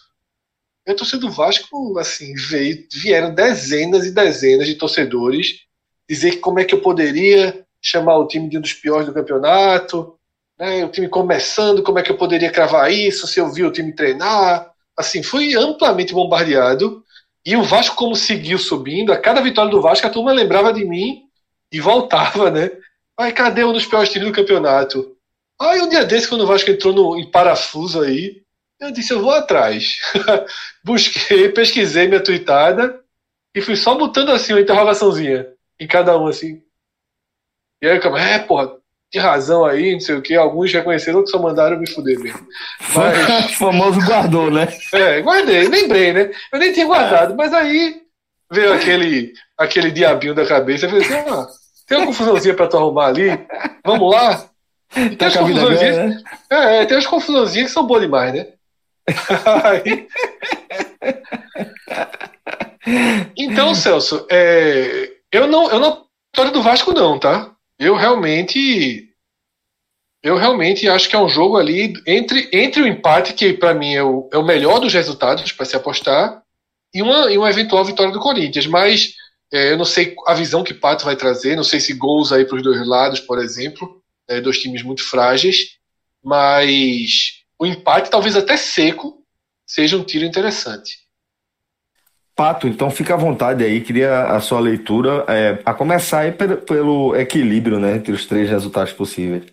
E 0.87 0.91
a 0.91 0.95
torcida 0.95 1.19
do 1.19 1.31
Vasco, 1.31 1.97
assim, 1.99 2.33
veio, 2.33 2.87
vieram 2.91 3.35
dezenas 3.35 4.05
e 4.05 4.11
dezenas 4.11 4.67
de 4.67 4.75
torcedores 4.75 5.65
dizer 6.09 6.37
como 6.37 6.59
é 6.59 6.65
que 6.65 6.73
eu 6.73 6.81
poderia 6.81 7.65
chamar 7.81 8.17
o 8.17 8.27
time 8.27 8.49
de 8.49 8.57
um 8.57 8.61
dos 8.61 8.73
piores 8.73 9.05
do 9.05 9.13
campeonato, 9.13 10.17
né, 10.61 10.85
o 10.85 10.89
time 10.89 11.09
começando, 11.09 11.81
como 11.81 11.97
é 11.97 12.03
que 12.03 12.11
eu 12.11 12.17
poderia 12.17 12.51
cravar 12.51 12.91
isso, 12.91 13.25
se 13.25 13.39
eu 13.39 13.51
vi 13.51 13.63
o 13.63 13.71
time 13.71 13.91
treinar. 13.95 14.71
Assim, 14.95 15.23
foi 15.23 15.55
amplamente 15.55 16.13
bombardeado. 16.13 17.03
E 17.43 17.57
o 17.57 17.63
Vasco, 17.63 17.95
como 17.95 18.15
seguiu 18.15 18.59
subindo, 18.59 19.11
a 19.11 19.17
cada 19.17 19.41
vitória 19.41 19.71
do 19.71 19.81
Vasco, 19.81 20.05
a 20.05 20.09
turma 20.11 20.31
lembrava 20.31 20.71
de 20.71 20.85
mim 20.85 21.23
e 21.71 21.79
voltava, 21.81 22.51
né? 22.51 22.69
Ai, 23.17 23.31
cadê 23.31 23.63
um 23.63 23.73
dos 23.73 23.87
piores 23.87 24.11
times 24.11 24.27
do 24.27 24.35
campeonato? 24.35 25.17
Aí 25.59 25.81
um 25.81 25.89
dia 25.89 26.05
desse, 26.05 26.27
quando 26.27 26.41
o 26.41 26.47
Vasco 26.47 26.69
entrou 26.69 26.93
no, 26.93 27.17
em 27.17 27.31
parafuso 27.31 27.99
aí, 27.99 28.43
eu 28.79 28.91
disse, 28.91 29.13
eu 29.13 29.21
vou 29.21 29.31
atrás. 29.31 29.97
Busquei, 30.85 31.49
pesquisei 31.49 32.07
minha 32.07 32.23
tweetada 32.23 33.01
e 33.55 33.61
fui 33.61 33.75
só 33.75 33.95
botando 33.95 34.29
assim 34.29 34.53
uma 34.53 34.61
interrogaçãozinha 34.61 35.47
em 35.79 35.87
cada 35.87 36.15
um, 36.19 36.27
assim. 36.27 36.61
E 37.81 37.87
aí, 37.87 37.97
é, 37.97 38.39
porra, 38.39 38.79
de 39.11 39.19
razão 39.19 39.65
aí, 39.65 39.93
não 39.93 39.99
sei 39.99 40.15
o 40.15 40.21
que, 40.21 40.35
alguns 40.35 40.71
reconheceram 40.71 41.21
que 41.23 41.29
só 41.29 41.37
mandaram 41.37 41.77
me 41.77 41.89
fuder 41.89 42.17
mesmo. 42.19 42.47
Mas... 42.95 43.55
famoso 43.55 43.99
guardou, 43.99 44.49
né? 44.49 44.67
É, 44.93 45.21
guardei, 45.21 45.67
lembrei, 45.67 46.13
né? 46.13 46.31
Eu 46.51 46.59
nem 46.59 46.71
tinha 46.71 46.85
guardado, 46.85 47.35
mas 47.35 47.53
aí 47.53 48.01
veio 48.51 48.73
aquele, 48.73 49.33
aquele 49.57 49.91
diabinho 49.91 50.33
da 50.33 50.45
cabeça 50.45 50.85
e 50.85 50.89
falei 50.89 51.05
assim, 51.05 51.29
ah, 51.29 51.47
tem 51.87 51.97
uma 51.97 52.07
confusãozinha 52.07 52.53
pra 52.53 52.67
tu 52.67 52.77
arrumar 52.77 53.07
ali, 53.07 53.37
vamos 53.85 54.13
lá? 54.13 54.45
E 54.95 55.09
tem, 55.09 55.17
tá 55.17 55.27
as 55.27 55.35
confusãozinhas, 55.37 55.97
né? 55.97 56.23
é, 56.49 56.85
tem 56.85 56.97
as 56.97 57.05
confusãozinhas 57.05 57.67
que 57.67 57.73
são 57.73 57.85
boas 57.85 58.01
demais, 58.01 58.33
né? 58.33 58.47
então, 63.35 63.75
Celso, 63.75 64.25
é, 64.29 65.11
eu 65.31 65.47
não, 65.47 65.69
eu 65.69 65.79
não 65.79 66.05
vitória 66.33 66.51
do 66.51 66.61
Vasco 66.61 66.93
não, 66.93 67.19
tá? 67.19 67.50
Eu 67.81 67.95
realmente 67.95 69.09
eu 70.21 70.37
realmente 70.37 70.87
acho 70.87 71.09
que 71.09 71.15
é 71.15 71.19
um 71.19 71.27
jogo 71.27 71.57
ali 71.57 71.93
entre, 72.05 72.47
entre 72.53 72.83
o 72.83 72.87
empate, 72.87 73.33
que 73.33 73.53
para 73.53 73.73
mim 73.73 73.95
é 73.95 74.03
o, 74.03 74.29
é 74.31 74.37
o 74.37 74.45
melhor 74.45 74.79
dos 74.79 74.93
resultados 74.93 75.51
para 75.51 75.65
se 75.65 75.75
apostar, 75.75 76.43
e 76.93 77.01
uma, 77.01 77.31
e 77.31 77.39
uma 77.39 77.49
eventual 77.49 77.83
vitória 77.83 78.13
do 78.13 78.19
Corinthians. 78.19 78.67
Mas 78.67 79.15
é, 79.51 79.71
eu 79.71 79.77
não 79.79 79.85
sei 79.85 80.15
a 80.27 80.35
visão 80.35 80.63
que 80.63 80.75
Pato 80.75 81.05
vai 81.05 81.15
trazer, 81.15 81.55
não 81.55 81.63
sei 81.63 81.79
se 81.79 81.95
gols 81.95 82.31
aí 82.31 82.45
para 82.45 82.57
os 82.57 82.61
dois 82.61 82.87
lados, 82.87 83.19
por 83.19 83.39
exemplo, 83.39 83.99
é, 84.27 84.39
dois 84.39 84.59
times 84.59 84.83
muito 84.83 85.03
frágeis, 85.03 85.79
mas 86.23 87.41
o 87.57 87.65
empate, 87.65 88.11
talvez 88.11 88.35
até 88.35 88.57
seco, 88.57 89.25
seja 89.65 89.97
um 89.97 90.03
tiro 90.03 90.23
interessante. 90.23 90.99
Pato, 92.35 92.67
então 92.67 92.89
fica 92.89 93.13
à 93.13 93.17
vontade 93.17 93.63
aí, 93.63 93.81
queria 93.81 94.23
a 94.23 94.39
sua 94.39 94.59
leitura, 94.59 95.25
é, 95.27 95.61
a 95.65 95.73
começar 95.73 96.19
aí 96.19 96.31
pelo, 96.31 96.57
pelo 96.57 97.15
equilíbrio 97.15 97.79
né, 97.79 97.97
entre 97.97 98.11
os 98.11 98.25
três 98.25 98.49
resultados 98.49 98.93
possíveis. 98.93 99.45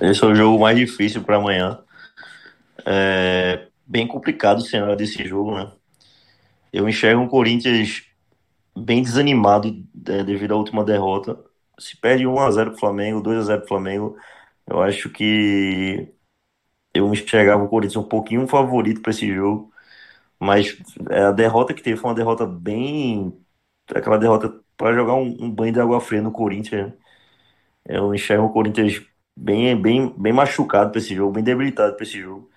Esse 0.00 0.22
é 0.22 0.26
o 0.26 0.34
jogo 0.34 0.60
mais 0.60 0.76
difícil 0.78 1.22
para 1.22 1.36
amanhã. 1.36 1.78
É 2.84 3.66
bem 3.86 4.06
complicado 4.06 4.58
o 4.58 4.62
cenário 4.62 4.96
desse 4.96 5.24
jogo, 5.26 5.54
né? 5.54 5.70
Eu 6.72 6.88
enxergo 6.88 7.22
um 7.22 7.28
Corinthians 7.28 8.02
bem 8.76 9.02
desanimado 9.02 9.74
é, 10.08 10.24
devido 10.24 10.52
à 10.52 10.56
última 10.56 10.84
derrota. 10.84 11.38
Se 11.78 11.96
perde 11.96 12.24
1x0 12.24 12.70
pro 12.70 12.78
Flamengo, 12.78 13.22
2x0 13.22 13.58
pro 13.58 13.68
Flamengo, 13.68 14.16
eu 14.66 14.82
acho 14.82 15.08
que 15.08 16.08
eu 16.92 17.12
enxergava 17.12 17.62
o 17.62 17.68
Corinthians 17.68 17.96
um 17.96 18.08
pouquinho 18.08 18.46
favorito 18.46 19.00
para 19.00 19.10
esse 19.10 19.32
jogo. 19.32 19.72
Mas 20.38 20.78
é, 21.10 21.22
a 21.24 21.32
derrota 21.32 21.74
que 21.74 21.82
teve 21.82 21.96
foi 21.98 22.10
uma 22.10 22.16
derrota 22.16 22.46
bem. 22.46 23.32
aquela 23.94 24.18
derrota 24.18 24.60
para 24.76 24.94
jogar 24.94 25.14
um, 25.14 25.44
um, 25.44 25.50
banho 25.50 25.72
de 25.72 25.80
água 25.80 26.00
fria 26.00 26.22
no 26.22 26.32
Corinthians. 26.32 26.88
Né? 26.88 26.94
Eu 27.86 28.14
enxergo 28.14 28.46
o 28.46 28.52
Corinthians 28.52 29.02
bem, 29.36 29.80
bem, 29.80 30.14
bem 30.18 30.32
machucado 30.32 30.90
para 30.90 31.00
esse 31.00 31.14
jogo, 31.14 31.32
bem 31.32 31.44
debilitado 31.44 31.94
para 31.96 32.04
esse 32.04 32.20
jogo. 32.20 32.50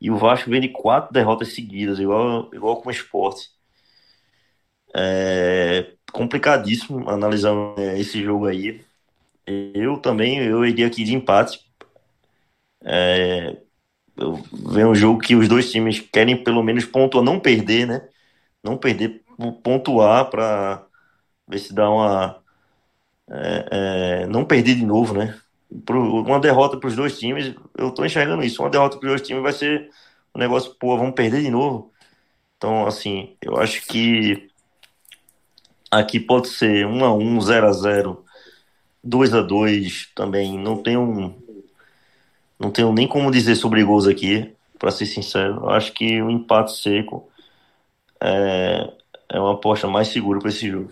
E 0.00 0.10
o 0.10 0.16
Vasco 0.18 0.50
vem 0.50 0.60
de 0.60 0.68
quatro 0.70 1.12
derrotas 1.12 1.54
seguidas, 1.54 1.98
igual, 1.98 2.50
igual 2.54 2.82
com 2.82 2.88
o 2.88 2.92
esporte. 2.92 3.50
É 4.94 5.92
complicadíssimo 6.12 7.08
analisar 7.08 7.52
é, 7.78 7.98
esse 7.98 8.22
jogo 8.22 8.46
aí. 8.46 8.84
Eu 9.46 9.98
também, 9.98 10.38
eu 10.38 10.64
iria 10.64 10.86
aqui 10.86 11.04
de 11.04 11.14
empate. 11.14 11.60
É, 12.84 13.56
eu 14.22 14.42
vejo 14.52 14.88
um 14.88 14.94
jogo 14.94 15.20
que 15.20 15.34
os 15.34 15.48
dois 15.48 15.70
times 15.70 16.00
querem 16.00 16.42
pelo 16.42 16.62
menos 16.62 16.84
pontuar, 16.84 17.24
não 17.24 17.40
perder, 17.40 17.86
né? 17.86 18.08
Não 18.62 18.76
perder, 18.76 19.22
pontuar 19.62 20.30
para 20.30 20.84
ver 21.48 21.58
se 21.58 21.74
dá 21.74 21.90
uma. 21.90 22.42
É, 23.30 24.22
é, 24.22 24.26
não 24.26 24.44
perder 24.44 24.74
de 24.76 24.84
novo, 24.84 25.14
né? 25.14 25.38
uma 25.88 26.38
derrota 26.38 26.76
para 26.76 26.88
os 26.88 26.94
dois 26.94 27.18
times, 27.18 27.54
eu 27.76 27.88
estou 27.88 28.04
enxergando 28.04 28.44
isso. 28.44 28.62
Uma 28.62 28.70
derrota 28.70 28.98
para 28.98 29.06
os 29.06 29.12
dois 29.12 29.22
times 29.26 29.42
vai 29.42 29.52
ser 29.52 29.90
um 30.34 30.38
negócio, 30.38 30.74
pô, 30.78 30.96
vamos 30.96 31.14
perder 31.14 31.42
de 31.42 31.50
novo. 31.50 31.90
Então, 32.56 32.86
assim, 32.86 33.36
eu 33.40 33.56
acho 33.56 33.86
que 33.86 34.48
aqui 35.90 36.20
pode 36.20 36.48
ser 36.48 36.86
1 36.86 37.04
a 37.04 37.14
1 37.14 37.40
0 37.40 37.66
a 37.66 37.72
0 37.72 38.24
2 39.02 39.34
a 39.34 39.42
2 39.42 40.12
também. 40.14 40.58
Não 40.58 40.82
tenho, 40.82 41.34
não 42.62 42.70
tenho 42.70 42.92
nem 42.92 43.06
como 43.06 43.30
dizer 43.30 43.56
sobre 43.56 43.82
gols 43.82 44.06
aqui, 44.06 44.52
para 44.78 44.90
ser 44.90 45.06
sincero. 45.06 45.68
Acho 45.68 45.92
que 45.92 46.22
o 46.22 46.30
empate 46.30 46.76
seco 46.76 47.28
é, 48.22 48.88
é 49.30 49.40
uma 49.40 49.54
aposta 49.54 49.88
mais 49.88 50.08
segura 50.08 50.38
para 50.38 50.48
esse 50.48 50.68
jogo. 50.68 50.90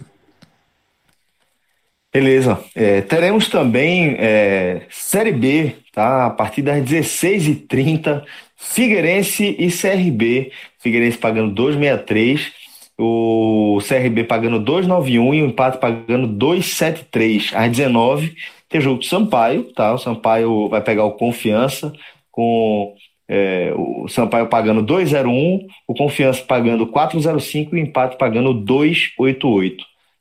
Beleza. 2.12 2.58
É, 2.74 3.02
teremos 3.02 3.48
também 3.48 4.16
é, 4.18 4.82
Série 4.90 5.32
B, 5.32 5.76
tá? 5.92 6.26
A 6.26 6.30
partir 6.30 6.62
das 6.62 6.82
16h30, 6.82 8.24
Figueirense 8.56 9.56
e 9.58 9.70
CRB. 9.70 10.50
Figueirense 10.80 11.18
pagando 11.18 11.54
2,63, 11.62 12.52
o 12.98 13.78
CRB 13.86 14.24
pagando 14.24 14.60
2,91 14.60 15.12
e 15.12 15.18
o 15.18 15.46
empate 15.46 15.78
pagando 15.78 16.26
2,73. 16.28 17.54
Às 17.54 17.70
19 17.70 18.34
tem 18.70 18.80
jogo 18.80 19.00
de 19.00 19.08
Sampaio, 19.08 19.64
tá? 19.74 19.92
O 19.92 19.98
Sampaio 19.98 20.68
vai 20.68 20.80
pegar 20.80 21.04
o 21.04 21.12
Confiança 21.12 21.92
com 22.30 22.94
é, 23.28 23.74
o 23.76 24.08
Sampaio 24.08 24.46
pagando 24.46 24.82
2,01, 24.82 25.66
o 25.86 25.94
Confiança 25.94 26.42
pagando 26.44 26.86
4,05 26.86 27.68
e 27.72 27.74
o 27.74 27.78
empate 27.78 28.16
pagando 28.16 28.54
2,88. 28.54 29.76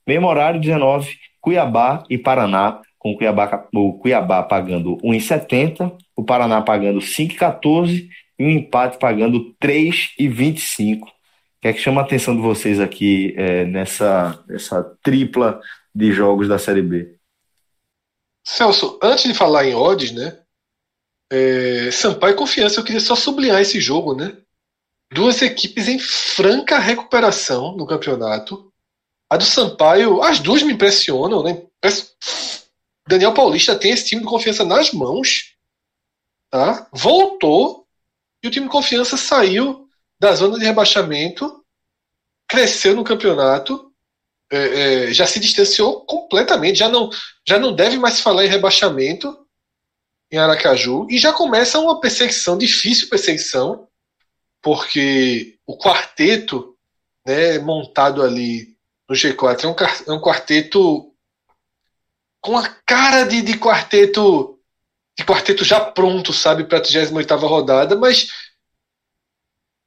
Mesmo 0.06 0.28
horário, 0.28 0.60
19 0.60 1.16
Cuiabá 1.40 2.04
e 2.10 2.18
Paraná, 2.18 2.82
com 2.98 3.12
o 3.12 3.18
Cuiabá, 3.18 3.68
o 3.74 3.94
Cuiabá 3.94 4.44
pagando 4.44 4.98
1,70, 4.98 5.92
o 6.16 6.24
Paraná 6.24 6.62
pagando 6.62 7.00
5,14 7.00 8.08
e 8.38 8.44
o 8.44 8.50
empate 8.50 8.98
pagando 8.98 9.56
3,25. 9.62 11.04
O 11.04 11.06
que 11.62 11.68
é 11.68 11.74
que 11.74 11.80
chama 11.80 12.02
a 12.02 12.04
atenção 12.04 12.36
de 12.36 12.42
vocês 12.42 12.80
aqui 12.80 13.34
é, 13.38 13.64
nessa, 13.66 14.44
nessa 14.48 14.84
tripla 15.04 15.60
de 15.94 16.12
jogos 16.12 16.48
da 16.48 16.58
Série 16.58 16.82
B? 16.82 17.19
Celso, 18.50 18.98
antes 19.00 19.26
de 19.26 19.34
falar 19.36 19.66
em 19.66 19.76
odds, 19.76 20.12
né? 20.12 20.40
É, 21.32 21.92
Sampaio 21.92 22.34
e 22.34 22.38
Confiança, 22.38 22.80
eu 22.80 22.84
queria 22.84 23.00
só 23.00 23.16
sublinhar 23.16 23.62
esse 23.62 23.80
jogo, 23.80 24.16
né? 24.16 24.36
Duas 25.14 25.44
equipes 25.44 25.88
em 25.88 26.00
franca 26.00 26.80
recuperação 26.80 27.78
no 27.78 27.86
campeonato. 27.86 28.74
A 29.30 29.38
do 29.38 29.46
Sampaio, 29.46 30.24
as 30.24 30.40
duas 30.40 30.64
me 30.64 30.74
impressionam, 30.74 31.44
né? 31.44 31.62
Daniel 33.08 33.36
Paulista 33.36 33.78
tem 33.78 33.92
esse 33.92 34.06
time 34.06 34.24
de 34.24 34.28
confiança 34.28 34.66
nas 34.66 34.92
mãos, 34.92 35.56
tá? 36.50 36.90
Voltou 36.92 37.88
e 38.44 38.48
o 38.48 38.52
time 38.52 38.66
de 38.66 38.72
confiança 38.72 39.16
saiu 39.16 39.88
da 40.20 40.34
zona 40.34 40.58
de 40.58 40.66
rebaixamento, 40.66 41.64
cresceu 42.48 42.96
no 42.96 43.04
campeonato, 43.04 43.89
é, 44.52 44.58
é, 45.10 45.14
já 45.14 45.28
se 45.28 45.40
distanciou 45.40 46.06
completamente, 46.06 46.80
já 46.80 46.90
não, 46.90 47.10
já 47.48 47.60
não 47.60 47.74
deve 47.74 47.98
mais 47.98 48.20
falar 48.20 48.46
em 48.46 48.50
rebaixamento 48.50 49.38
em 50.32 50.38
Aracaju 50.38 51.08
e 51.10 51.18
já 51.18 51.34
começa 51.34 51.80
uma 51.80 52.00
perseguição, 52.00 52.58
difícil 52.58 53.10
perseguição, 53.10 53.88
porque 54.62 55.58
o 55.66 55.78
quarteto 55.78 56.76
né, 57.26 57.60
montado 57.60 58.24
ali 58.24 58.76
no 59.08 59.16
G4. 59.16 59.64
É 59.64 59.68
um, 59.68 60.14
é 60.14 60.18
um 60.18 60.22
quarteto 60.22 61.14
com 62.42 62.58
a 62.58 62.68
cara 62.68 63.24
de, 63.24 63.42
de 63.42 63.58
quarteto 63.58 64.56
de 65.18 65.26
quarteto 65.26 65.66
já 65.66 65.82
pronto, 65.82 66.32
sabe, 66.32 66.64
para 66.64 66.78
a 66.78 66.82
38 66.82 67.36
rodada, 67.46 67.98
mas 67.98 68.30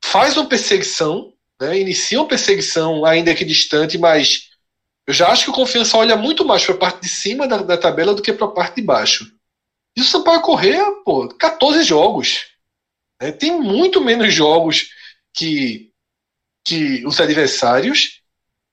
faz 0.05 0.37
uma 0.37 0.47
perseguição, 0.47 1.33
né, 1.59 1.81
inicia 1.81 2.21
uma 2.21 2.29
perseguição, 2.29 3.03
ainda 3.07 3.35
que 3.35 3.43
distante, 3.43 3.97
mas 3.97 4.51
eu 5.07 5.13
já 5.13 5.29
acho 5.29 5.45
que 5.45 5.51
o 5.51 5.55
Confiança 5.55 5.97
olha 5.97 6.17
muito 6.17 6.45
mais 6.45 6.65
para 6.65 6.75
a 6.75 6.79
parte 6.79 7.03
de 7.03 7.09
cima 7.09 7.49
da, 7.49 7.59
da 7.59 7.77
tabela 7.77 8.15
do 8.15 8.23
que 8.23 8.33
para 8.33 8.47
a 8.47 8.51
parte 8.51 8.77
de 8.77 8.83
baixo. 8.83 9.33
E 9.97 10.01
o 10.01 10.05
Sampaio 10.05 10.41
Correia, 10.41 10.85
pô, 11.05 11.29
14 11.29 11.83
jogos. 11.83 12.47
Né, 13.21 13.33
tem 13.33 13.61
muito 13.61 14.01
menos 14.01 14.33
jogos 14.33 14.91
que, 15.35 15.91
que 16.65 17.05
os 17.05 17.21
adversários 17.21 18.21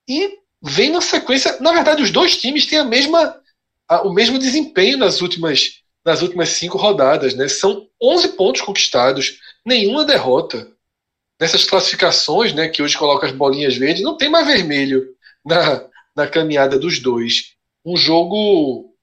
e 0.08 0.40
vem 0.62 0.92
na 0.92 1.02
sequência. 1.02 1.60
Na 1.60 1.74
verdade, 1.74 2.04
os 2.04 2.12
dois 2.12 2.38
times 2.38 2.66
têm 2.66 2.80
a 2.80 2.86
mesma, 2.86 3.42
a, 3.88 4.04
o 4.04 4.14
mesmo 4.14 4.38
desempenho 4.38 4.98
nas 4.98 5.22
últimas, 5.22 5.82
nas 6.06 6.22
últimas 6.22 6.50
cinco 6.50 6.78
rodadas. 6.78 7.34
Né? 7.34 7.48
São 7.48 7.88
11 8.02 8.30
pontos 8.30 8.62
conquistados, 8.62 9.40
nenhuma 9.66 10.06
derrota. 10.06 10.72
Nessas 11.42 11.64
classificações, 11.64 12.54
né, 12.54 12.68
que 12.68 12.84
hoje 12.84 12.98
coloca 12.98 13.26
as 13.26 13.32
bolinhas 13.32 13.76
verdes, 13.78 14.04
não 14.04 14.18
tem 14.18 14.30
mais 14.30 14.46
vermelho 14.46 15.16
na, 15.46 15.89
na 16.20 16.28
caminhada 16.28 16.78
dos 16.78 17.00
dois. 17.00 17.56
Um 17.86 17.96
jogo 17.96 18.94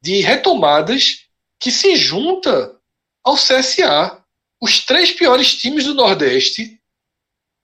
de 0.00 0.20
retomadas 0.20 1.26
que 1.58 1.70
se 1.70 1.96
junta 1.96 2.76
ao 3.24 3.34
CSA. 3.34 4.22
Os 4.60 4.84
três 4.84 5.10
piores 5.10 5.56
times 5.56 5.84
do 5.84 5.94
Nordeste 5.94 6.80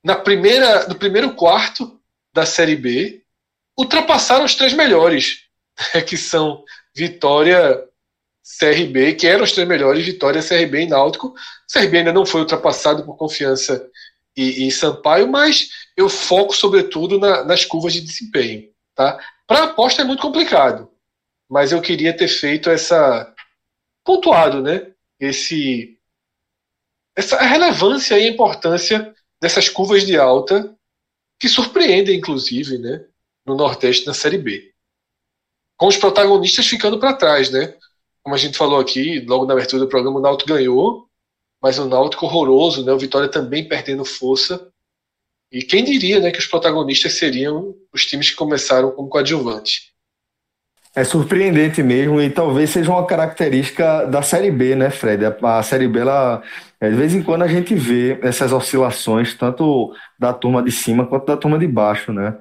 na 0.05 0.17
primeira, 0.17 0.89
no 0.89 0.97
primeiro 0.97 1.35
quarto 1.35 2.01
da 2.33 2.45
Série 2.45 2.77
B 2.77 3.23
ultrapassaram 3.79 4.45
os 4.45 4.57
três 4.57 4.73
melhores, 4.73 5.45
que 6.07 6.17
são 6.17 6.65
Vitória, 6.95 7.85
CRB, 8.59 9.15
que 9.15 9.27
eram 9.27 9.45
os 9.45 9.53
três 9.53 9.69
melhores, 9.69 10.05
Vitória, 10.05 10.43
CRB 10.43 10.83
e 10.83 10.87
Náutico. 10.89 11.35
CRB 11.73 11.99
ainda 11.99 12.13
não 12.13 12.27
foi 12.27 12.41
ultrapassado 12.41 13.05
por 13.05 13.17
confiança 13.17 13.89
e, 14.37 14.67
e 14.67 14.73
Sampaio, 14.73 15.29
mas 15.29 15.69
eu 15.97 16.09
foco 16.09 16.57
sobretudo 16.57 17.19
na, 17.19 17.45
nas 17.45 17.65
curvas 17.65 17.93
de 17.93 18.01
desempenho. 18.01 18.69
Tá? 18.99 19.17
Para 19.47 19.63
aposta 19.63 20.03
é 20.03 20.05
muito 20.05 20.21
complicado, 20.21 20.91
mas 21.49 21.71
eu 21.71 21.81
queria 21.81 22.17
ter 22.17 22.27
feito 22.27 22.69
essa. 22.69 23.33
pontuado, 24.05 24.61
né? 24.61 24.91
Esse, 25.21 25.97
essa 27.15 27.41
relevância 27.41 28.19
e 28.19 28.27
importância 28.27 29.15
dessas 29.41 29.69
curvas 29.69 30.05
de 30.05 30.19
alta 30.19 30.77
que 31.39 31.49
surpreendem, 31.49 32.19
inclusive, 32.19 32.77
né, 32.77 33.05
no 33.47 33.55
Nordeste 33.55 34.05
na 34.05 34.13
Série 34.13 34.39
B. 34.39 34.75
Com 35.77 35.87
os 35.87 35.97
protagonistas 35.97 36.67
ficando 36.67 36.99
para 36.99 37.15
trás, 37.15 37.53
né? 37.53 37.77
Como 38.21 38.35
a 38.35 38.39
gente 38.39 38.59
falou 38.59 38.81
aqui, 38.81 39.21
logo 39.21 39.47
na 39.47 39.53
abertura 39.53 39.85
do 39.85 39.89
programa, 39.89 40.19
o 40.19 40.23
Náutico 40.23 40.51
ganhou, 40.51 41.09
mas 41.63 41.79
o 41.79 41.87
Náutico 41.87 42.27
horroroso, 42.27 42.85
né? 42.85 42.93
O 42.93 42.99
Vitória 42.99 43.29
também 43.29 43.69
perdendo 43.69 44.05
força. 44.05 44.73
E 45.51 45.63
quem 45.63 45.83
diria, 45.83 46.21
né, 46.21 46.31
que 46.31 46.39
os 46.39 46.47
protagonistas 46.47 47.15
seriam 47.15 47.75
os 47.93 48.05
times 48.05 48.31
que 48.31 48.37
começaram 48.37 48.91
como 48.91 49.09
coadjuvantes. 49.09 49.89
É 50.95 51.05
surpreendente 51.05 51.83
mesmo 51.83 52.21
e 52.21 52.29
talvez 52.29 52.71
seja 52.71 52.91
uma 52.91 53.07
característica 53.07 54.05
da 54.07 54.21
Série 54.21 54.51
B, 54.51 54.75
né, 54.75 54.91
Fred? 54.91 55.25
A 55.43 55.63
Série 55.63 55.87
B, 55.87 56.01
ela, 56.01 56.43
é, 56.81 56.91
de 56.91 56.97
vez 56.97 57.15
em 57.15 57.23
quando 57.23 57.43
a 57.43 57.47
gente 57.47 57.75
vê 57.75 58.19
essas 58.23 58.53
oscilações, 58.53 59.35
tanto 59.35 59.93
da 60.19 60.33
turma 60.33 60.63
de 60.63 60.73
cima 60.73 61.07
quanto 61.07 61.27
da 61.27 61.37
turma 61.37 61.59
de 61.59 61.69
baixo, 61.69 62.13
né? 62.13 62.35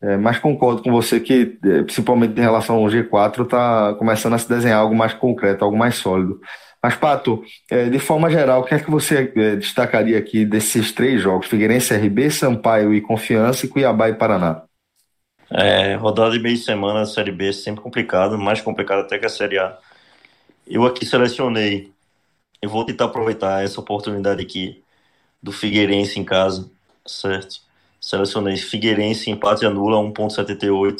É, 0.00 0.16
mas 0.16 0.38
concordo 0.38 0.82
com 0.82 0.92
você 0.92 1.18
que, 1.18 1.58
é, 1.64 1.82
principalmente 1.82 2.38
em 2.38 2.42
relação 2.42 2.76
ao 2.76 2.84
G4, 2.84 3.42
está 3.44 3.94
começando 3.94 4.34
a 4.34 4.38
se 4.38 4.48
desenhar 4.48 4.80
algo 4.80 4.94
mais 4.94 5.14
concreto, 5.14 5.64
algo 5.64 5.76
mais 5.76 5.96
sólido. 5.96 6.38
Mas, 6.84 6.96
Pato, 6.96 7.42
é, 7.70 7.88
de 7.88 7.98
forma 7.98 8.28
geral, 8.28 8.60
o 8.60 8.64
que 8.64 8.74
é 8.74 8.78
que 8.78 8.90
você 8.90 9.32
destacaria 9.56 10.18
aqui 10.18 10.44
desses 10.44 10.92
três 10.92 11.22
jogos? 11.22 11.46
Figueirense, 11.46 11.94
RB, 11.94 12.30
Sampaio 12.30 12.92
e 12.92 13.00
Confiança 13.00 13.64
e 13.64 13.70
Cuiabá 13.70 14.10
e 14.10 14.14
Paraná? 14.14 14.64
É, 15.50 15.94
rodada 15.94 16.32
de 16.32 16.40
meio 16.40 16.54
de 16.54 16.62
semana 16.62 17.00
da 17.00 17.06
Série 17.06 17.32
B 17.32 17.48
é 17.48 17.52
sempre 17.54 17.80
complicado, 17.80 18.36
mais 18.36 18.60
complicado 18.60 18.98
até 19.00 19.18
que 19.18 19.24
a 19.24 19.30
Série 19.30 19.58
A. 19.58 19.78
Eu 20.66 20.84
aqui 20.84 21.06
selecionei, 21.06 21.90
eu 22.60 22.68
vou 22.68 22.84
tentar 22.84 23.06
aproveitar 23.06 23.64
essa 23.64 23.80
oportunidade 23.80 24.42
aqui 24.42 24.84
do 25.42 25.52
Figueirense 25.52 26.20
em 26.20 26.24
casa, 26.24 26.70
certo? 27.06 27.62
Selecionei 27.98 28.58
Figueirense, 28.58 29.30
empate 29.30 29.64
anula 29.64 29.96
1.78. 29.96 30.96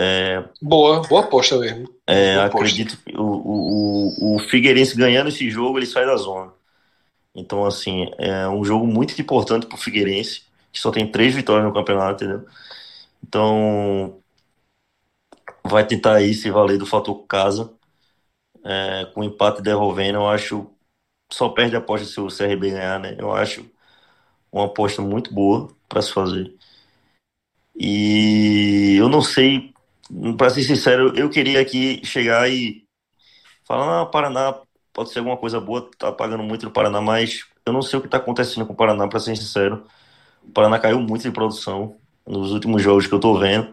É, 0.00 0.44
boa, 0.62 1.02
boa 1.02 1.22
aposta 1.22 1.58
mesmo. 1.58 1.92
É, 2.06 2.34
boa 2.36 2.46
acredito 2.46 2.96
que 2.98 3.16
o, 3.16 3.24
o, 3.24 4.36
o 4.36 4.38
Figueirense 4.38 4.96
ganhando 4.96 5.28
esse 5.28 5.50
jogo, 5.50 5.76
ele 5.76 5.86
sai 5.86 6.06
da 6.06 6.14
zona. 6.14 6.52
Então, 7.34 7.64
assim, 7.64 8.08
é 8.16 8.48
um 8.48 8.64
jogo 8.64 8.86
muito 8.86 9.20
importante 9.20 9.66
para 9.66 9.74
o 9.74 9.80
Figueirense, 9.80 10.42
que 10.72 10.78
só 10.78 10.92
tem 10.92 11.10
três 11.10 11.34
vitórias 11.34 11.66
no 11.66 11.74
campeonato, 11.74 12.22
entendeu? 12.22 12.46
Então, 13.26 14.20
vai 15.64 15.84
tentar 15.84 16.14
aí 16.14 16.32
se 16.32 16.48
valer 16.48 16.78
do 16.78 16.86
fator 16.86 17.26
casa. 17.26 17.72
É, 18.64 19.06
com 19.14 19.24
empate 19.24 19.62
devolvendo, 19.62 20.18
eu 20.18 20.28
acho. 20.28 20.70
Só 21.32 21.48
perde 21.48 21.74
a 21.76 21.80
aposta 21.80 22.06
se 22.06 22.20
o 22.20 22.30
CRB 22.30 22.70
ganhar, 22.70 23.00
né? 23.00 23.16
Eu 23.18 23.32
acho 23.32 23.68
uma 24.52 24.66
aposta 24.66 25.02
muito 25.02 25.32
boa 25.34 25.68
para 25.88 26.02
se 26.02 26.12
fazer. 26.12 26.54
E 27.74 28.96
eu 28.98 29.08
não 29.08 29.22
sei, 29.22 29.72
para 30.36 30.50
ser 30.50 30.62
sincero, 30.62 31.12
eu 31.16 31.28
queria 31.30 31.60
aqui 31.60 32.04
chegar 32.04 32.48
e 32.50 32.84
falar, 33.64 34.02
ah, 34.02 34.06
Paraná 34.06 34.54
pode 34.92 35.10
ser 35.10 35.20
alguma 35.20 35.36
coisa 35.36 35.60
boa, 35.60 35.88
tá 35.98 36.10
pagando 36.10 36.42
muito 36.42 36.64
no 36.64 36.72
Paraná, 36.72 37.00
mas 37.00 37.44
eu 37.64 37.72
não 37.72 37.82
sei 37.82 37.98
o 37.98 38.02
que 38.02 38.08
tá 38.08 38.16
acontecendo 38.16 38.66
com 38.66 38.72
o 38.72 38.76
Paraná, 38.76 39.06
para 39.06 39.20
ser 39.20 39.36
sincero. 39.36 39.84
O 40.42 40.50
Paraná 40.50 40.78
caiu 40.78 41.00
muito 41.00 41.22
de 41.22 41.30
produção 41.30 41.96
nos 42.26 42.52
últimos 42.52 42.82
jogos 42.82 43.06
que 43.06 43.14
eu 43.14 43.20
tô 43.20 43.38
vendo. 43.38 43.72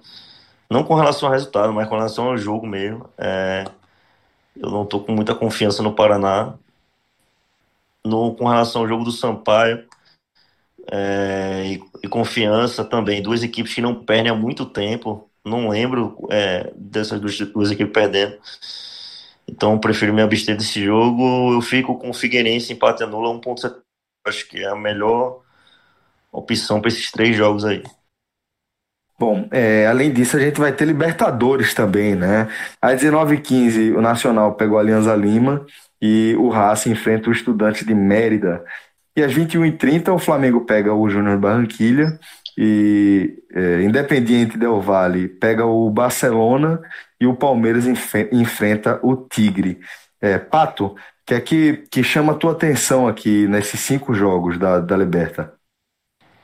Não 0.69 0.84
com 0.84 0.95
relação 0.95 1.30
ao 1.30 1.34
resultado, 1.34 1.74
mas 1.74 1.88
com 1.88 1.95
relação 1.95 2.26
ao 2.30 2.38
jogo 2.38 2.67
mesmo. 2.67 3.10
É, 3.17 3.65
eu 4.56 4.69
não 4.69 4.86
tô 4.86 5.00
com 5.00 5.12
muita 5.13 5.36
confiança 5.36 5.84
no 5.84 5.93
Paraná. 5.93 6.56
No, 8.04 8.36
com 8.36 8.48
relação 8.48 8.84
ao 8.84 8.88
jogo 8.88 9.04
do 9.04 9.12
Sampaio, 9.12 9.88
é, 10.91 11.63
e, 11.65 11.84
e, 12.04 12.08
confiança 12.08 12.86
também. 12.86 13.21
Duas 13.21 13.43
equipes 13.43 13.74
que 13.74 13.82
não 13.82 13.95
perdem 13.95 14.32
há 14.32 14.36
muito 14.36 14.65
tempo. 14.65 15.30
Não 15.45 15.69
lembro 15.69 16.27
é, 16.31 16.73
dessas 16.75 17.19
duas, 17.19 17.38
duas, 17.38 17.71
equipes 17.71 17.93
perdendo. 17.93 18.36
Então 19.47 19.77
prefiro 19.77 20.13
me 20.13 20.23
abster 20.23 20.58
desse 20.58 20.84
jogo. 20.84 21.53
Eu 21.53 21.62
fico 21.62 21.97
com 21.99 22.10
o 22.10 22.13
Figueirense 22.13 22.73
empate 22.73 23.03
anula 23.03 23.29
1.7. 23.39 23.75
Acho 24.25 24.47
que 24.47 24.63
é 24.63 24.67
a 24.67 24.75
melhor 24.75 25.41
opção 26.31 26.81
para 26.81 26.89
esses 26.89 27.12
três 27.12 27.38
jogos 27.38 27.63
aí. 27.63 27.84
Bom, 29.17 29.47
é, 29.51 29.88
além 29.88 30.12
disso, 30.12 30.36
a 30.36 30.39
gente 30.39 30.60
vai 30.60 30.73
ter 30.73 30.84
Libertadores 30.84 31.73
também, 31.73 32.15
né? 32.15 32.49
Às 32.81 33.01
19h15, 33.01 33.95
o 33.95 34.01
Nacional 34.01 34.55
pegou 34.55 34.77
a 34.77 34.81
Alianza 34.81 35.15
Lima 35.15 35.65
e 36.01 36.36
o 36.38 36.49
Racing 36.49 36.91
enfrenta 36.91 37.29
o 37.29 37.31
Estudante 37.31 37.86
de 37.86 37.93
Mérida. 37.93 38.65
E 39.15 39.23
às 39.23 39.34
21h30 39.34 40.13
o 40.13 40.19
Flamengo 40.19 40.65
pega 40.65 40.93
o 40.93 41.10
Júnior 41.10 41.38
Barranquilha 41.38 42.19
e 42.58 43.44
é, 43.54 43.82
Independiente 43.82 44.58
Del 44.58 44.80
Valle 44.80 45.28
pega 45.28 45.65
o 45.65 45.89
Barcelona 45.89 46.82
e 47.20 47.28
o 47.28 47.36
Palmeiras 47.36 47.86
enfrenta 48.32 49.00
o 49.04 49.15
Tigre. 49.15 49.80
É, 50.22 50.38
Pato, 50.38 50.96
que 51.26 51.34
é 51.34 51.41
que, 51.41 51.78
que 51.89 52.04
chama 52.04 52.34
a 52.34 52.36
tua 52.36 52.52
atenção 52.52 53.08
aqui 53.08 53.48
nesses 53.48 53.80
cinco 53.80 54.13
jogos 54.13 54.60
da, 54.60 54.80
da 54.80 54.96
Liberta? 54.96 55.54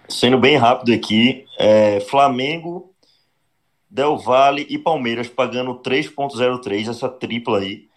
Sendo 0.09 0.37
bem 0.37 0.57
rápido 0.57 0.93
aqui, 0.93 1.45
é, 1.57 2.01
Flamengo, 2.01 2.93
Del 3.89 4.17
Valle 4.17 4.65
e 4.69 4.77
Palmeiras 4.77 5.29
pagando 5.29 5.79
3.03, 5.81 6.89
essa 6.89 7.07
tripla 7.07 7.59
aí. 7.59 7.89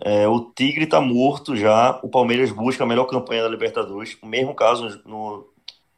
É, 0.00 0.26
o 0.26 0.40
Tigre 0.40 0.84
está 0.84 1.00
morto 1.00 1.54
já. 1.54 2.00
O 2.02 2.08
Palmeiras 2.08 2.50
busca 2.50 2.82
a 2.82 2.86
melhor 2.86 3.04
campanha 3.04 3.42
da 3.42 3.48
Libertadores. 3.48 4.16
O 4.20 4.26
mesmo 4.26 4.54
caso 4.54 5.00
no, 5.04 5.46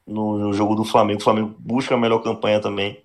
no, 0.07 0.39
no 0.39 0.53
jogo 0.53 0.75
do 0.75 0.85
Flamengo. 0.85 1.21
O 1.21 1.25
Flamengo 1.25 1.55
busca 1.59 1.95
a 1.95 1.99
melhor 1.99 2.21
campanha 2.23 2.61
também. 2.61 3.03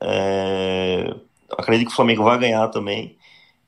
É, 0.00 1.14
acredito 1.58 1.88
que 1.88 1.92
o 1.92 1.96
Flamengo 1.96 2.24
vai 2.24 2.38
ganhar 2.38 2.68
também. 2.68 3.16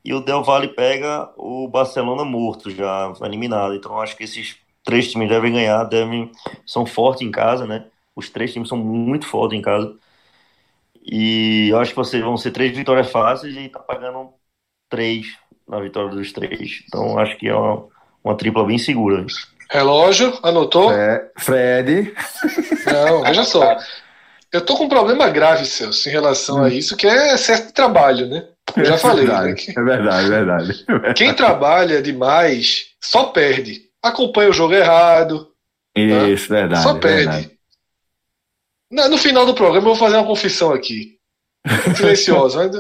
E 0.05 0.15
o 0.15 0.21
Del 0.21 0.45
Valle 0.45 0.69
pega 0.69 1.33
o 1.37 1.69
Barcelona 1.69 2.25
morto 2.25 2.71
já, 2.71 3.13
eliminado. 3.23 3.75
Então 3.75 4.01
acho 4.01 4.17
que 4.17 4.25
esses 4.25 4.57
três 4.85 5.11
times 5.11 5.29
devem 5.29 5.53
ganhar, 5.53 5.85
devem 5.85 6.31
são 6.67 6.87
fortes 6.87 7.23
em 7.23 7.31
casa, 7.31 7.67
né? 7.67 7.87
Os 8.17 8.31
três 8.31 8.53
times 8.53 8.69
são 8.69 8.79
muito 8.79 9.27
fortes 9.27 9.59
em 9.59 9.63
casa. 9.63 9.97
E 11.05 11.69
eu 11.71 11.79
acho 11.81 11.91
que 11.91 11.97
vocês 11.97 12.23
vão 12.23 12.37
ser 12.37 12.51
três 12.53 12.77
vitórias 12.77 13.11
fáceis 13.11 13.55
e 13.57 13.69
tá 13.69 13.79
pagando 13.81 14.33
três 14.89 15.27
na 15.69 15.81
vitória 15.81 16.11
dos 16.11 16.33
três. 16.33 16.85
Então 16.89 17.19
acho 17.19 17.37
que 17.39 17.49
é 17.49 17.57
uma, 17.57 17.89
uma 18.25 18.37
tripla 18.37 18.65
bem 18.67 18.79
segura. 18.79 19.27
Relógio, 19.71 20.39
anotou? 20.43 20.93
É, 20.93 21.31
Fred. 21.39 22.15
Não, 22.87 23.23
veja 23.23 23.45
só. 23.45 23.77
Eu 24.53 24.61
tô 24.61 24.77
com 24.77 24.85
um 24.85 24.89
problema 24.89 25.29
grave, 25.31 25.67
Celso, 25.67 26.09
em 26.09 26.13
relação 26.13 26.59
hum. 26.59 26.65
a 26.65 26.69
isso, 26.69 26.97
que 26.97 27.07
é 27.07 27.35
excesso 27.35 27.67
de 27.67 27.73
trabalho, 27.73 28.29
né? 28.29 28.47
Eu 28.77 28.85
já 28.85 28.95
é 28.95 28.99
falei. 28.99 29.27
Verdade, 29.27 29.67
né? 29.69 29.75
É 29.77 29.83
verdade, 29.83 30.27
é 30.27 30.31
verdade. 30.31 31.15
Quem 31.15 31.35
trabalha 31.35 32.03
demais 32.03 32.87
só 33.01 33.25
perde. 33.25 33.83
Acompanha 34.03 34.51
o 34.51 34.53
jogo 34.53 34.75
errado. 34.75 35.51
Isso, 35.97 36.49
tá? 36.49 36.55
verdade. 36.55 36.83
Só 36.83 36.95
perde. 36.95 37.25
Verdade. 37.25 37.51
No 39.11 39.19
final 39.19 39.45
do 39.45 39.55
programa 39.55 39.89
eu 39.89 39.95
vou 39.95 39.97
fazer 39.97 40.17
uma 40.17 40.27
confissão 40.27 40.73
aqui. 40.73 41.19
Silenciosa. 41.97 42.71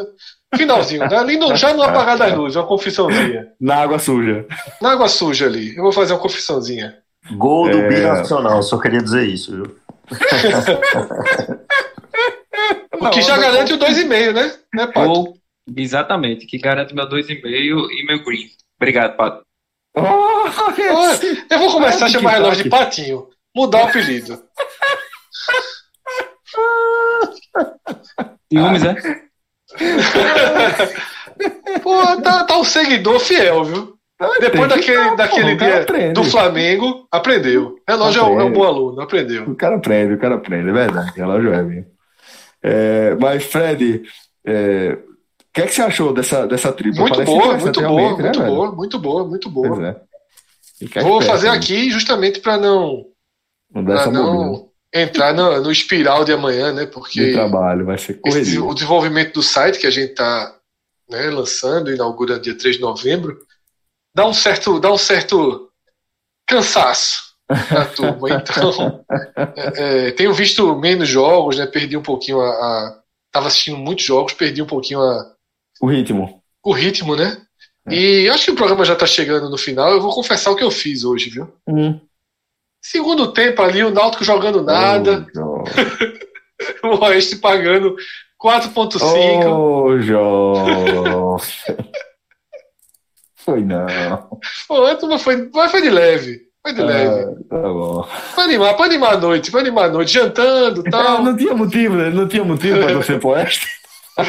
Finalzinho, 0.57 1.09
né? 1.09 1.17
ali 1.17 1.37
no, 1.37 1.57
já 1.57 1.73
no 1.73 1.83
apagar 1.83 2.19
das 2.19 2.33
luzes, 2.37 2.57
uma 2.57 2.67
confissãozinha. 2.67 3.49
Na 3.61 3.77
água 3.77 3.99
suja. 3.99 4.47
Na 4.81 4.93
água 4.93 5.09
suja 5.09 5.47
ali. 5.47 5.77
Eu 5.77 5.83
vou 5.83 5.93
fazer 5.93 6.13
uma 6.13 6.21
confissãozinha. 6.21 6.99
Gol 7.37 7.71
do 7.71 7.79
é... 7.79 7.89
Binacional, 7.89 8.63
só 8.63 8.79
queria 8.79 9.03
dizer 9.03 9.27
isso, 9.27 9.57
viu? 9.57 9.77
o 13.01 13.11
que 13.11 13.23
já 13.23 13.39
garante 13.39 13.73
o 13.73 13.79
2,5, 13.79 14.33
né? 14.33 14.53
né 14.75 14.87
Pato? 14.87 15.09
Gol, 15.09 15.35
exatamente, 15.77 16.47
que 16.47 16.59
garante 16.59 16.95
meu 16.95 17.09
2,5 17.09 17.41
e 17.45 18.07
meu 18.07 18.23
green. 18.23 18.51
Obrigado, 18.77 19.17
Pato. 19.17 19.43
Oh, 19.97 20.45
eu 21.51 21.59
vou 21.59 21.73
começar 21.73 22.07
a 22.07 22.09
chamar 22.09 22.31
relógio 22.33 22.65
de 22.65 22.71
Patinho. 22.71 23.29
Mudar 23.55 23.85
o 23.85 23.89
apelido. 23.89 24.43
Ciúmes, 28.53 28.85
é? 28.85 29.24
Pô, 31.83 32.23
tá, 32.23 32.45
tá 32.45 32.59
um 32.59 32.65
seguidor 32.65 33.19
fiel, 33.21 33.65
viu? 33.65 33.95
Depois 34.41 34.69
daquele, 34.69 35.17
daquele 35.17 35.57
dia 35.57 35.83
aprende. 35.83 36.13
do 36.15 36.25
Flamengo, 36.25 37.07
aprendeu. 37.11 37.77
Relógio 37.87 38.23
é, 38.23 38.43
é 38.43 38.45
um 38.45 38.53
bom 38.53 38.63
aluno, 38.63 39.01
aprendeu. 39.01 39.45
O 39.45 39.57
cara 39.57 39.77
aprende, 39.77 40.15
o 40.15 40.19
cara 40.19 40.37
aprende, 40.37 40.71
é 40.71 40.73
verdade. 40.73 41.13
Relógio 41.17 41.53
é 41.53 41.63
mesmo. 41.63 41.87
É, 42.63 43.15
mas, 43.21 43.45
Fred, 43.45 44.03
é, 44.47 44.99
o 44.99 45.53
que, 45.53 45.61
é 45.61 45.67
que 45.67 45.75
você 45.75 45.83
achou 45.83 46.15
dessa, 46.15 46.47
dessa 46.47 46.73
tribo? 46.73 47.01
Muito 47.01 47.25
boa, 47.25 47.59
muito 47.59 47.83
boa, 47.83 48.17
né, 48.17 48.23
muito 48.23 48.41
boa, 48.43 48.73
muito 48.73 48.99
boa, 48.99 49.25
muito 49.27 49.51
boa. 49.51 49.89
É. 50.95 51.01
Vou 51.03 51.21
fazer 51.21 51.51
né? 51.51 51.57
aqui 51.57 51.91
justamente 51.91 52.41
para 52.41 52.57
não, 52.57 53.05
não, 53.73 53.85
pra 53.85 54.07
não 54.11 54.69
entrar 54.95 55.35
no, 55.35 55.61
no 55.61 55.73
espiral 55.73 56.25
de 56.25 56.33
amanhã, 56.33 56.73
né? 56.73 56.87
Porque 56.87 57.33
trabalho 57.33 57.85
vai 57.85 57.99
ser 57.99 58.15
corrido. 58.15 58.67
o 58.69 58.73
desenvolvimento 58.73 59.35
do 59.35 59.43
site 59.43 59.81
que 59.81 59.89
a 59.89 59.91
gente 59.91 60.11
está 60.11 60.57
né, 61.11 61.29
lançando, 61.31 61.93
inaugura 61.93 62.39
dia 62.39 62.57
3 62.57 62.77
de 62.77 62.81
novembro, 62.81 63.37
dá 64.15 64.25
um 64.25 64.33
certo, 64.33 64.79
dá 64.79 64.93
um 64.93 64.99
certo 64.99 65.69
cansaço 66.47 67.35
na 67.49 67.85
turma. 67.87 68.31
Então, 68.31 69.05
é, 69.57 70.07
é, 70.07 70.11
tenho 70.13 70.33
visto 70.33 70.77
menos 70.77 71.09
jogos, 71.09 71.59
né? 71.59 71.67
Perdi 71.67 71.97
um 71.97 72.03
pouquinho 72.03 72.41
a, 72.41 72.49
a. 72.49 73.01
Tava 73.33 73.49
assistindo 73.49 73.77
muitos 73.77 74.05
jogos, 74.05 74.33
perdi 74.33 74.63
um 74.63 74.67
pouquinho 74.67 75.01
a. 75.01 75.35
O 75.81 75.89
ritmo. 75.89 76.41
O 76.63 76.73
ritmo, 76.73 77.17
né? 77.17 77.37
É. 77.89 77.95
E 77.95 78.29
acho 78.31 78.45
que 78.45 78.51
o 78.53 78.57
programa 78.57 78.85
já 78.85 78.95
tá 78.95 79.07
chegando 79.07 79.51
no 79.51 79.59
final. 79.59 79.91
Eu 79.91 80.01
vou 80.01 80.15
confessar 80.15 80.53
o 80.53 80.57
que 80.57 80.63
eu 80.63 80.71
fiz 80.71 81.05
hoje, 81.05 81.31
viu? 81.31 81.53
Hum. 81.67 82.01
Segundo 82.85 83.33
tempo 83.33 83.63
ali, 83.63 83.83
o 83.83 83.91
Náutico 83.91 84.23
jogando 84.23 84.63
nada. 84.63 85.27
Oh, 85.35 85.65
o 86.87 87.03
Oeste 87.07 87.37
pagando 87.37 87.97
4.5. 88.39 89.47
Ô, 89.47 89.97
oh, 91.35 91.39
Foi 93.37 93.63
não. 93.63 93.87
Foi, 94.67 95.19
foi, 95.19 95.51
mas 95.51 95.71
foi 95.71 95.81
de 95.81 95.89
leve. 95.89 96.43
Foi 96.63 96.75
de 96.75 96.83
ah, 96.83 96.85
leve. 96.85 97.45
Tá 97.45 97.57
bom. 97.57 98.07
Pra 98.35 98.45
animar, 98.45 98.77
pra 98.77 98.85
animar 98.85 99.15
a 99.15 99.19
noite, 99.19 99.51
pra 99.51 99.61
animar 99.61 99.87
a 99.87 99.93
noite, 99.93 100.13
jantando 100.13 100.87
e 100.87 100.91
tal. 100.91 101.23
não 101.23 101.35
tinha 101.35 101.55
motivo, 101.55 101.97
né? 101.97 102.11
Não 102.11 102.29
tinha 102.29 102.45
motivo 102.45 102.81
pra 102.81 102.93
você 102.93 103.19
pro 103.19 103.31
oeste. 103.31 103.67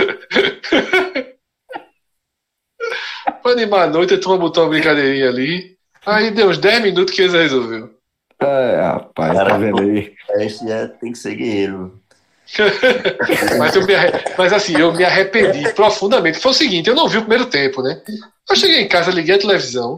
pra 3.43 3.51
animar 3.51 3.83
a 3.83 3.87
noite, 3.87 4.13
a 4.13 4.17
turma 4.17 4.37
botou 4.37 4.63
uma 4.63 4.69
brincadeirinha 4.69 5.27
ali. 5.27 5.75
Aí 6.05 6.31
deu 6.31 6.47
uns 6.47 6.57
10 6.57 6.83
minutos 6.83 7.13
que 7.13 7.21
eles 7.21 7.33
resolveu. 7.33 7.94
É, 8.39 8.81
rapaz, 8.81 9.33
Cara, 9.33 9.49
tá 9.49 9.57
vendo 9.57 9.81
aí? 9.81 10.13
Esse 10.35 10.69
é, 10.69 10.87
tem 10.87 11.11
que 11.11 11.17
ser 11.17 11.35
guerreiro. 11.35 12.01
mas, 13.57 13.75
eu 13.75 13.85
me, 13.85 13.93
mas 14.37 14.53
assim, 14.53 14.77
eu 14.77 14.93
me 14.93 15.03
arrependi 15.03 15.73
profundamente. 15.73 16.39
Foi 16.39 16.51
o 16.51 16.55
seguinte, 16.55 16.89
eu 16.89 16.95
não 16.95 17.07
vi 17.07 17.17
o 17.17 17.21
primeiro 17.21 17.47
tempo, 17.47 17.81
né? 17.81 18.01
Eu 18.49 18.55
cheguei 18.55 18.81
em 18.81 18.87
casa, 18.87 19.11
liguei 19.11 19.35
a 19.35 19.39
televisão. 19.39 19.95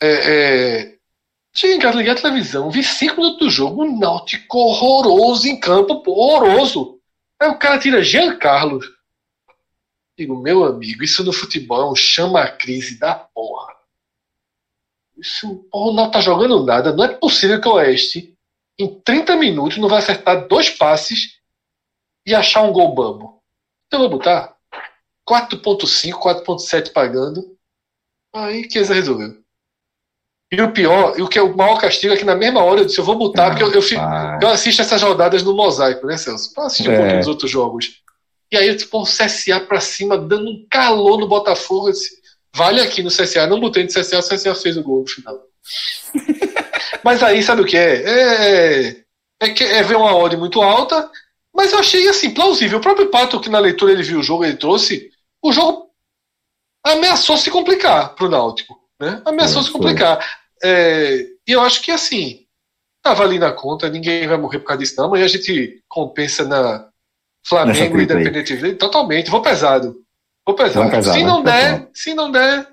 É, 0.00 0.08
é, 0.10 0.94
cheguei 1.54 1.76
em 1.76 1.80
casa, 1.80 1.98
liguei 1.98 2.12
a 2.12 2.16
televisão, 2.16 2.70
vi 2.70 2.82
cinco 2.82 3.16
minutos 3.16 3.38
do 3.38 3.50
jogo, 3.50 3.84
um 3.84 3.98
náutico 3.98 4.58
horroroso 4.58 5.46
em 5.46 5.58
campo, 5.60 6.02
horroroso. 6.06 6.98
Aí 7.40 7.48
o 7.48 7.58
cara 7.58 7.78
tira 7.78 8.02
Jean 8.02 8.36
Carlos. 8.38 8.86
Digo, 10.16 10.36
meu 10.40 10.64
amigo, 10.64 11.02
isso 11.02 11.24
no 11.24 11.32
futebol 11.32 11.82
é 11.82 11.90
um 11.90 11.96
chama-crise 11.96 12.98
da 12.98 13.14
porra. 13.14 13.81
Isso, 15.22 15.64
o 15.72 15.92
Náutico 15.92 16.14
tá 16.14 16.20
jogando 16.20 16.64
nada. 16.64 16.92
Não 16.92 17.04
é 17.04 17.08
possível 17.08 17.60
que 17.60 17.68
o 17.68 17.74
Oeste, 17.74 18.36
em 18.76 19.00
30 19.02 19.36
minutos, 19.36 19.78
não 19.78 19.88
vai 19.88 20.00
acertar 20.00 20.48
dois 20.48 20.68
passes 20.68 21.38
e 22.26 22.34
achar 22.34 22.62
um 22.62 22.72
gol 22.72 22.92
bambo. 22.92 23.40
Então 23.86 24.02
eu 24.02 24.08
vou 24.08 24.18
botar 24.18 24.56
4.5, 25.28 26.14
4.7 26.14 26.92
pagando. 26.92 27.56
Aí 28.34 28.68
Chiesa 28.68 28.94
resolveu. 28.94 29.40
E 30.50 30.60
o 30.60 30.72
pior, 30.72 31.16
e 31.16 31.22
o 31.22 31.28
que 31.28 31.38
é 31.38 31.42
o 31.42 31.56
maior 31.56 31.80
castigo 31.80 32.12
é 32.12 32.16
que 32.16 32.24
na 32.24 32.34
mesma 32.34 32.62
hora 32.62 32.80
eu 32.80 32.84
disse, 32.84 32.98
eu 32.98 33.04
vou 33.04 33.16
botar, 33.16 33.50
porque 33.50 33.62
eu, 33.62 33.72
eu, 33.72 33.80
fico, 33.80 34.02
eu, 34.42 34.48
assisto 34.48 34.82
essas 34.82 35.00
rodadas 35.00 35.42
no 35.42 35.54
mosaico, 35.54 36.06
né, 36.06 36.16
Celso? 36.18 36.52
Eu 36.54 36.64
assisto 36.64 36.90
é. 36.90 36.94
um 36.94 36.96
pouquinho 36.98 37.18
dos 37.20 37.28
outros 37.28 37.50
jogos. 37.50 38.02
E 38.50 38.56
aí 38.56 38.68
eu 38.68 38.76
tipo, 38.76 39.00
um 39.00 39.04
CSA 39.04 39.60
pra 39.60 39.80
cima, 39.80 40.18
dando 40.18 40.50
um 40.50 40.66
calor 40.70 41.18
no 41.18 41.28
Botafogo. 41.28 41.88
Eu 41.88 41.92
disse, 41.92 42.21
vale 42.54 42.80
aqui 42.80 43.02
no 43.02 43.10
CSA. 43.10 43.46
Não 43.46 43.60
botei 43.60 43.82
no 43.82 43.88
CSA, 43.88 44.18
o 44.18 44.22
CSA 44.22 44.54
fez 44.54 44.76
o 44.76 44.82
gol 44.82 45.02
no 45.02 45.08
final. 45.08 45.38
Mas 47.04 47.22
aí, 47.22 47.42
sabe 47.42 47.62
o 47.62 47.66
que 47.66 47.76
é? 47.76 48.02
É, 48.02 48.88
é, 48.88 49.04
é, 49.40 49.62
é 49.78 49.82
ver 49.82 49.96
uma 49.96 50.14
odd 50.16 50.36
muito 50.36 50.62
alta 50.62 51.10
mas 51.54 51.72
eu 51.72 51.78
achei 51.78 52.08
assim, 52.08 52.32
plausível. 52.32 52.78
O 52.78 52.82
próprio 52.82 53.10
Pato, 53.10 53.40
que 53.40 53.50
na 53.50 53.58
leitura 53.58 53.92
ele 53.92 54.02
viu 54.02 54.20
o 54.20 54.22
jogo, 54.22 54.44
ele 54.44 54.56
trouxe, 54.56 55.10
o 55.42 55.52
jogo 55.52 55.90
ameaçou 56.82 57.36
se 57.36 57.50
complicar 57.50 58.14
para 58.14 58.26
o 58.26 58.30
Náutico. 58.30 58.80
Né? 58.98 59.20
Ameaçou 59.24 59.60
é, 59.60 59.64
se 59.64 59.70
complicar. 59.70 60.40
É, 60.62 61.26
e 61.46 61.52
eu 61.52 61.60
acho 61.60 61.82
que 61.82 61.90
assim, 61.90 62.46
estava 62.96 63.22
ali 63.22 63.38
na 63.38 63.52
conta, 63.52 63.90
ninguém 63.90 64.26
vai 64.26 64.38
morrer 64.38 64.60
por 64.60 64.66
causa 64.66 64.82
disso, 64.82 64.94
não. 64.96 65.06
Amanhã 65.06 65.24
a 65.24 65.28
gente 65.28 65.82
compensa 65.88 66.44
na 66.44 66.88
Flamengo 67.46 68.00
e 68.00 68.04
Independente 68.04 68.74
totalmente. 68.76 69.30
Vou 69.30 69.42
pesado. 69.42 69.96
Vou 70.46 70.56
pesado. 70.56 70.90
Pesar, 70.90 71.14
se 71.14 71.22
não 71.22 71.42
der, 71.42 71.72
pesar. 71.72 71.88
se 71.94 72.14
não 72.14 72.30
der, 72.30 72.68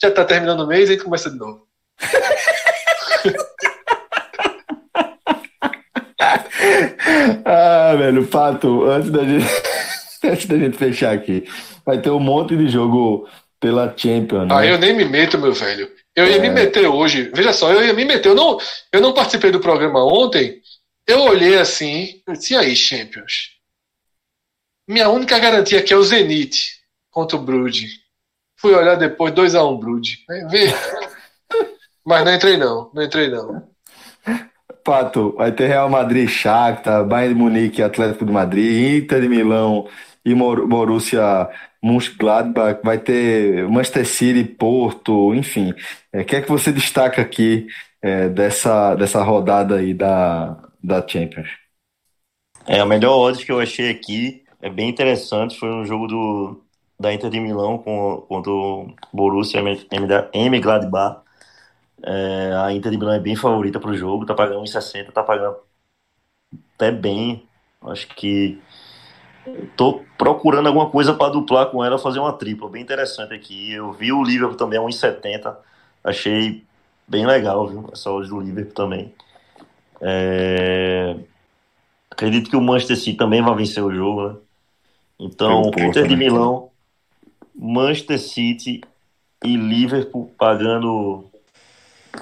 já 0.00 0.08
está 0.08 0.24
terminando 0.24 0.60
o 0.60 0.66
mês, 0.66 0.88
a 0.88 0.92
gente 0.92 1.04
começa 1.04 1.30
de 1.30 1.36
novo. 1.36 1.66
ah, 7.44 7.94
velho, 7.96 8.26
Pato, 8.26 8.84
antes 8.84 9.10
da 9.10 9.24
gente, 9.24 9.46
antes 10.24 10.46
da 10.46 10.58
gente 10.58 10.76
fechar 10.76 11.14
aqui, 11.14 11.48
vai 11.84 11.98
ter 11.98 12.10
um 12.10 12.20
monte 12.20 12.54
de 12.54 12.68
jogo 12.68 13.26
pela 13.58 13.96
Champions. 13.96 14.48
Né? 14.48 14.54
Ah, 14.54 14.66
eu 14.66 14.76
nem 14.78 14.94
me 14.94 15.06
meto, 15.06 15.38
meu 15.38 15.54
velho. 15.54 15.90
Eu 16.14 16.26
ia 16.26 16.36
é. 16.36 16.40
me 16.40 16.50
meter 16.50 16.86
hoje. 16.86 17.30
Veja 17.34 17.54
só, 17.54 17.72
eu 17.72 17.82
ia 17.82 17.94
me 17.94 18.04
meter. 18.04 18.28
Eu 18.28 18.34
não, 18.34 18.58
eu 18.92 19.00
não 19.00 19.14
participei 19.14 19.50
do 19.50 19.60
programa 19.60 20.04
ontem. 20.04 20.60
Eu 21.06 21.22
olhei 21.22 21.56
assim, 21.56 22.20
eu 22.26 22.34
disse, 22.34 22.52
e 22.52 22.56
aí, 22.56 22.76
Champions? 22.76 23.52
Minha 24.86 25.08
única 25.08 25.38
garantia 25.38 25.78
aqui 25.78 25.94
é 25.94 25.96
o 25.96 26.02
Zenit 26.02 26.75
contra 27.16 27.38
o 27.38 27.40
Brood. 27.40 27.88
Fui 28.60 28.74
olhar 28.74 28.96
depois, 28.96 29.32
2x1 29.32 29.82
um. 29.82 30.48
Vê. 30.50 30.66
Mas 32.04 32.26
não 32.26 32.34
entrei 32.34 32.58
não, 32.58 32.90
não 32.92 33.02
entrei 33.02 33.30
não. 33.30 33.66
Pato, 34.84 35.34
vai 35.34 35.50
ter 35.50 35.66
Real 35.66 35.88
Madrid, 35.88 36.28
Shakhtar, 36.28 37.06
Bayern 37.06 37.34
de 37.34 37.40
Munique, 37.40 37.82
Atlético 37.82 38.26
de 38.26 38.32
Madrid, 38.32 39.02
Inter 39.02 39.22
de 39.22 39.30
Milão 39.30 39.88
e 40.26 40.34
Borussia 40.34 41.48
Mönchengladbach, 41.82 42.80
vai 42.84 42.98
ter 42.98 43.66
Manchester 43.66 44.06
City, 44.06 44.44
Porto, 44.44 45.34
enfim. 45.34 45.72
É, 46.12 46.20
o 46.20 46.24
que 46.24 46.36
é 46.36 46.42
que 46.42 46.50
você 46.50 46.70
destaca 46.70 47.22
aqui 47.22 47.66
é, 48.02 48.28
dessa, 48.28 48.94
dessa 48.94 49.22
rodada 49.22 49.76
aí 49.76 49.94
da, 49.94 50.62
da 50.84 51.06
Champions? 51.06 51.48
É, 52.66 52.78
a 52.78 52.86
melhor 52.86 53.16
odds 53.16 53.42
que 53.42 53.50
eu 53.50 53.58
achei 53.58 53.90
aqui 53.90 54.44
é 54.60 54.68
bem 54.68 54.90
interessante, 54.90 55.58
foi 55.58 55.70
um 55.70 55.84
jogo 55.84 56.06
do, 56.06 56.65
da 56.98 57.12
Inter 57.12 57.30
de 57.30 57.40
Milão 57.40 57.78
com, 57.78 58.24
contra 58.28 58.50
o 58.50 58.94
Borussia 59.12 59.62
Mönchengladbach. 59.62 61.20
É, 62.02 62.52
a 62.54 62.72
Inter 62.72 62.90
de 62.90 62.98
Milão 62.98 63.14
é 63.14 63.18
bem 63.18 63.36
favorita 63.36 63.80
para 63.80 63.90
o 63.90 63.96
jogo, 63.96 64.26
tá 64.26 64.34
pagando 64.34 64.62
1,60, 64.62 65.12
tá 65.12 65.22
pagando 65.22 65.56
até 66.74 66.90
bem. 66.90 67.46
Acho 67.82 68.08
que 68.08 68.60
tô 69.76 70.02
procurando 70.18 70.66
alguma 70.66 70.90
coisa 70.90 71.14
para 71.14 71.32
duplar 71.32 71.66
com 71.70 71.84
ela, 71.84 71.98
fazer 71.98 72.18
uma 72.18 72.32
tripla, 72.32 72.68
bem 72.68 72.82
interessante 72.82 73.34
aqui. 73.34 73.72
Eu 73.72 73.92
vi 73.92 74.12
o 74.12 74.22
Liverpool 74.22 74.56
também 74.56 74.78
a 74.78 74.82
1,70, 74.82 75.56
achei 76.02 76.64
bem 77.06 77.26
legal, 77.26 77.66
viu? 77.68 77.88
Essa 77.92 78.10
hoje 78.10 78.28
do 78.28 78.40
Liverpool 78.40 78.74
também. 78.74 79.14
É... 80.00 81.16
Acredito 82.10 82.50
que 82.50 82.56
o 82.56 82.60
Manchester 82.60 82.96
City 82.96 83.16
também 83.16 83.42
vai 83.42 83.54
vencer 83.54 83.82
o 83.82 83.94
jogo, 83.94 84.28
né? 84.28 84.36
Então, 85.18 85.70
Inter 85.78 86.06
de 86.06 86.16
né? 86.16 86.16
Milão, 86.16 86.70
Manchester 87.56 88.18
City 88.18 88.80
e 89.44 89.56
Liverpool 89.56 90.32
pagando 90.38 91.24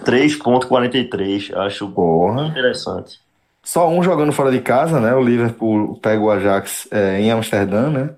3.43, 0.04 1.56
acho 1.56 1.88
Porra. 1.90 2.46
interessante. 2.46 3.20
Só 3.62 3.88
um 3.88 4.02
jogando 4.02 4.32
fora 4.32 4.50
de 4.50 4.60
casa, 4.60 5.00
né? 5.00 5.14
O 5.14 5.22
Liverpool 5.22 5.98
pega 6.00 6.20
o 6.20 6.30
Ajax 6.30 6.86
é, 6.90 7.20
em 7.20 7.30
Amsterdã, 7.30 7.90
né? 7.90 8.14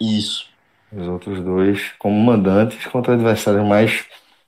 Isso. 0.00 0.48
Os 0.90 1.06
outros 1.06 1.42
dois 1.42 1.92
como 1.98 2.18
mandantes 2.18 2.86
contra 2.86 3.14
adversários 3.14 3.66
mais 3.66 4.04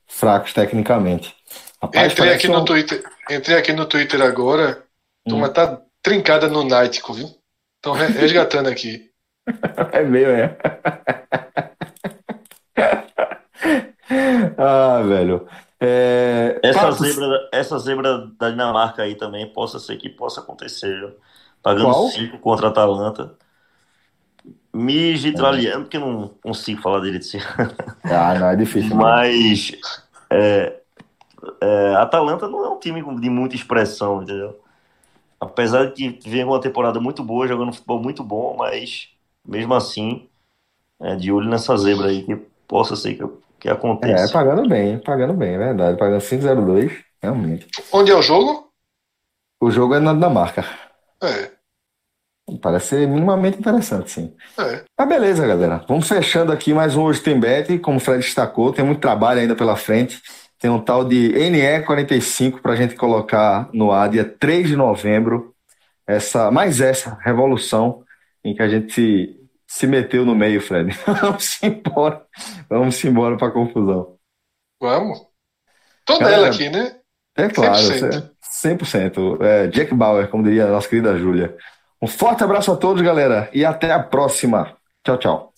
fracos 0.07 0.53
tecnicamente. 0.53 1.35
Rapaz, 1.83 2.13
entrei, 2.13 2.33
aqui 2.33 2.49
um... 2.49 2.53
no 2.53 2.65
Twitter, 2.65 3.03
entrei 3.31 3.59
aqui 3.59 3.73
no 3.73 3.85
Twitter 3.85 4.23
agora, 4.23 4.83
a 5.27 5.31
turma 5.31 5.49
hum. 5.49 5.53
tá 5.53 5.81
trincada 6.03 6.49
no 6.49 6.65
Náutico, 6.65 7.13
viu? 7.13 7.29
Estão 7.77 7.93
resgatando 7.93 8.69
aqui. 8.69 9.11
É 9.93 10.03
meio, 10.03 10.31
é. 10.31 10.57
ah, 14.59 15.03
velho. 15.03 15.47
É... 15.79 16.59
Essa, 16.63 16.91
zebra, 16.93 17.49
essa 17.53 17.79
zebra 17.79 18.27
da 18.39 18.51
Dinamarca 18.51 19.03
aí 19.03 19.15
também 19.15 19.47
possa 19.47 19.79
ser 19.79 19.97
que 19.97 20.09
possa 20.09 20.41
acontecer. 20.41 21.15
Pagando 21.63 22.09
5 22.11 22.39
contra 22.39 22.69
a 22.69 22.71
Atalanta. 22.71 23.35
Migitraliano, 24.73 25.81
é. 25.81 25.83
porque 25.83 25.99
não 25.99 26.29
consigo 26.43 26.81
falar 26.83 27.01
dele 27.01 27.19
de 27.19 27.25
si. 27.25 27.39
Ah, 28.05 28.39
não, 28.39 28.51
é 28.51 28.57
difícil. 28.57 28.95
Mas 28.95 29.73
é, 30.31 30.81
é, 31.61 31.95
a 31.97 32.03
Atalanta 32.03 32.47
não 32.47 32.65
é 32.65 32.69
um 32.69 32.79
time 32.79 33.03
de 33.21 33.31
muita 33.31 33.57
expressão, 33.57 34.23
entendeu? 34.23 34.61
Apesar 35.41 35.87
de 35.87 36.13
que 36.13 36.29
vem 36.29 36.45
uma 36.45 36.61
temporada 36.61 37.01
muito 37.01 37.23
boa, 37.25 37.49
jogando 37.49 37.73
futebol 37.73 38.01
muito 38.01 38.23
bom, 38.23 38.57
mas 38.59 39.09
mesmo 39.47 39.75
assim, 39.75 40.29
é, 41.01 41.15
de 41.17 41.31
olho 41.31 41.49
nessa 41.49 41.77
zebra 41.77 42.09
aí, 42.09 42.23
que 42.23 42.37
possa 42.67 42.97
ser 42.97 43.15
que 43.15 43.25
que 43.59 43.69
acontece. 43.69 44.31
É, 44.31 44.33
pagando 44.33 44.69
bem, 44.69 44.99
pagando 44.99 45.35
bem, 45.35 45.55
é 45.55 45.59
verdade. 45.59 45.99
Pagando 45.99 46.21
5,02, 46.21 46.93
realmente. 47.23 47.67
Onde 47.93 48.11
é 48.11 48.15
o 48.15 48.23
jogo? 48.23 48.71
O 49.61 49.71
jogo 49.71 49.95
é 49.95 50.01
na 50.01 50.13
Dinamarca. 50.13 50.65
É. 51.23 51.51
Parece 52.63 52.89
ser 52.89 53.09
minimamente 53.09 53.59
interessante, 53.59 54.11
sim. 54.11 54.35
É. 54.59 54.85
Mas 54.97 55.09
beleza, 55.09 55.47
galera. 55.47 55.85
Vamos 55.89 56.07
fechando 56.07 56.53
aqui 56.53 56.73
mais 56.73 56.95
um 56.95 57.03
Hoje 57.03 57.21
Tem 57.21 57.39
Bet. 57.39 57.79
Como 57.81 57.97
o 57.97 58.01
Fred 58.01 58.23
destacou, 58.23 58.73
tem 58.73 58.85
muito 58.85 59.01
trabalho 59.01 59.41
ainda 59.41 59.57
pela 59.57 59.75
frente. 59.75 60.23
Tem 60.59 60.71
um 60.71 60.81
tal 60.81 61.05
de 61.05 61.33
NE45 61.33 62.61
para 62.61 62.73
a 62.73 62.77
gente 62.77 62.95
colocar 62.95 63.69
no 63.73 63.91
ar 63.91 64.09
dia 64.09 64.25
3 64.25 64.69
de 64.69 64.77
novembro. 64.77 65.55
Essa, 66.07 66.53
mais 66.53 66.81
essa 66.81 67.19
revolução 67.21 68.05
em 68.47 68.55
que 68.55 68.63
a 68.63 68.69
gente 68.69 68.93
se, 68.93 69.37
se 69.67 69.87
meteu 69.87 70.25
no 70.25 70.35
meio, 70.35 70.61
Fred. 70.61 70.97
Vamos 71.21 71.63
embora. 71.63 72.25
Vamos 72.69 73.05
embora 73.05 73.37
para 73.37 73.49
a 73.49 73.53
confusão. 73.53 74.17
Vamos. 74.81 75.21
Tô 76.05 76.19
nela 76.19 76.49
aqui, 76.49 76.69
né? 76.69 76.97
É 77.37 77.49
claro, 77.49 77.77
100%. 77.77 78.31
100%. 78.63 79.43
É, 79.43 79.67
Jack 79.67 79.93
Bauer, 79.93 80.29
como 80.29 80.45
diria 80.45 80.67
a 80.67 80.71
nossa 80.71 80.89
querida 80.89 81.19
Júlia. 81.19 81.57
Um 82.01 82.07
forte 82.07 82.45
abraço 82.45 82.71
a 82.73 82.77
todos, 82.77 83.03
galera, 83.03 83.51
e 83.53 83.65
até 83.65 83.91
a 83.91 84.01
próxima. 84.03 84.77
Tchau, 85.05 85.19
tchau. 85.19 85.53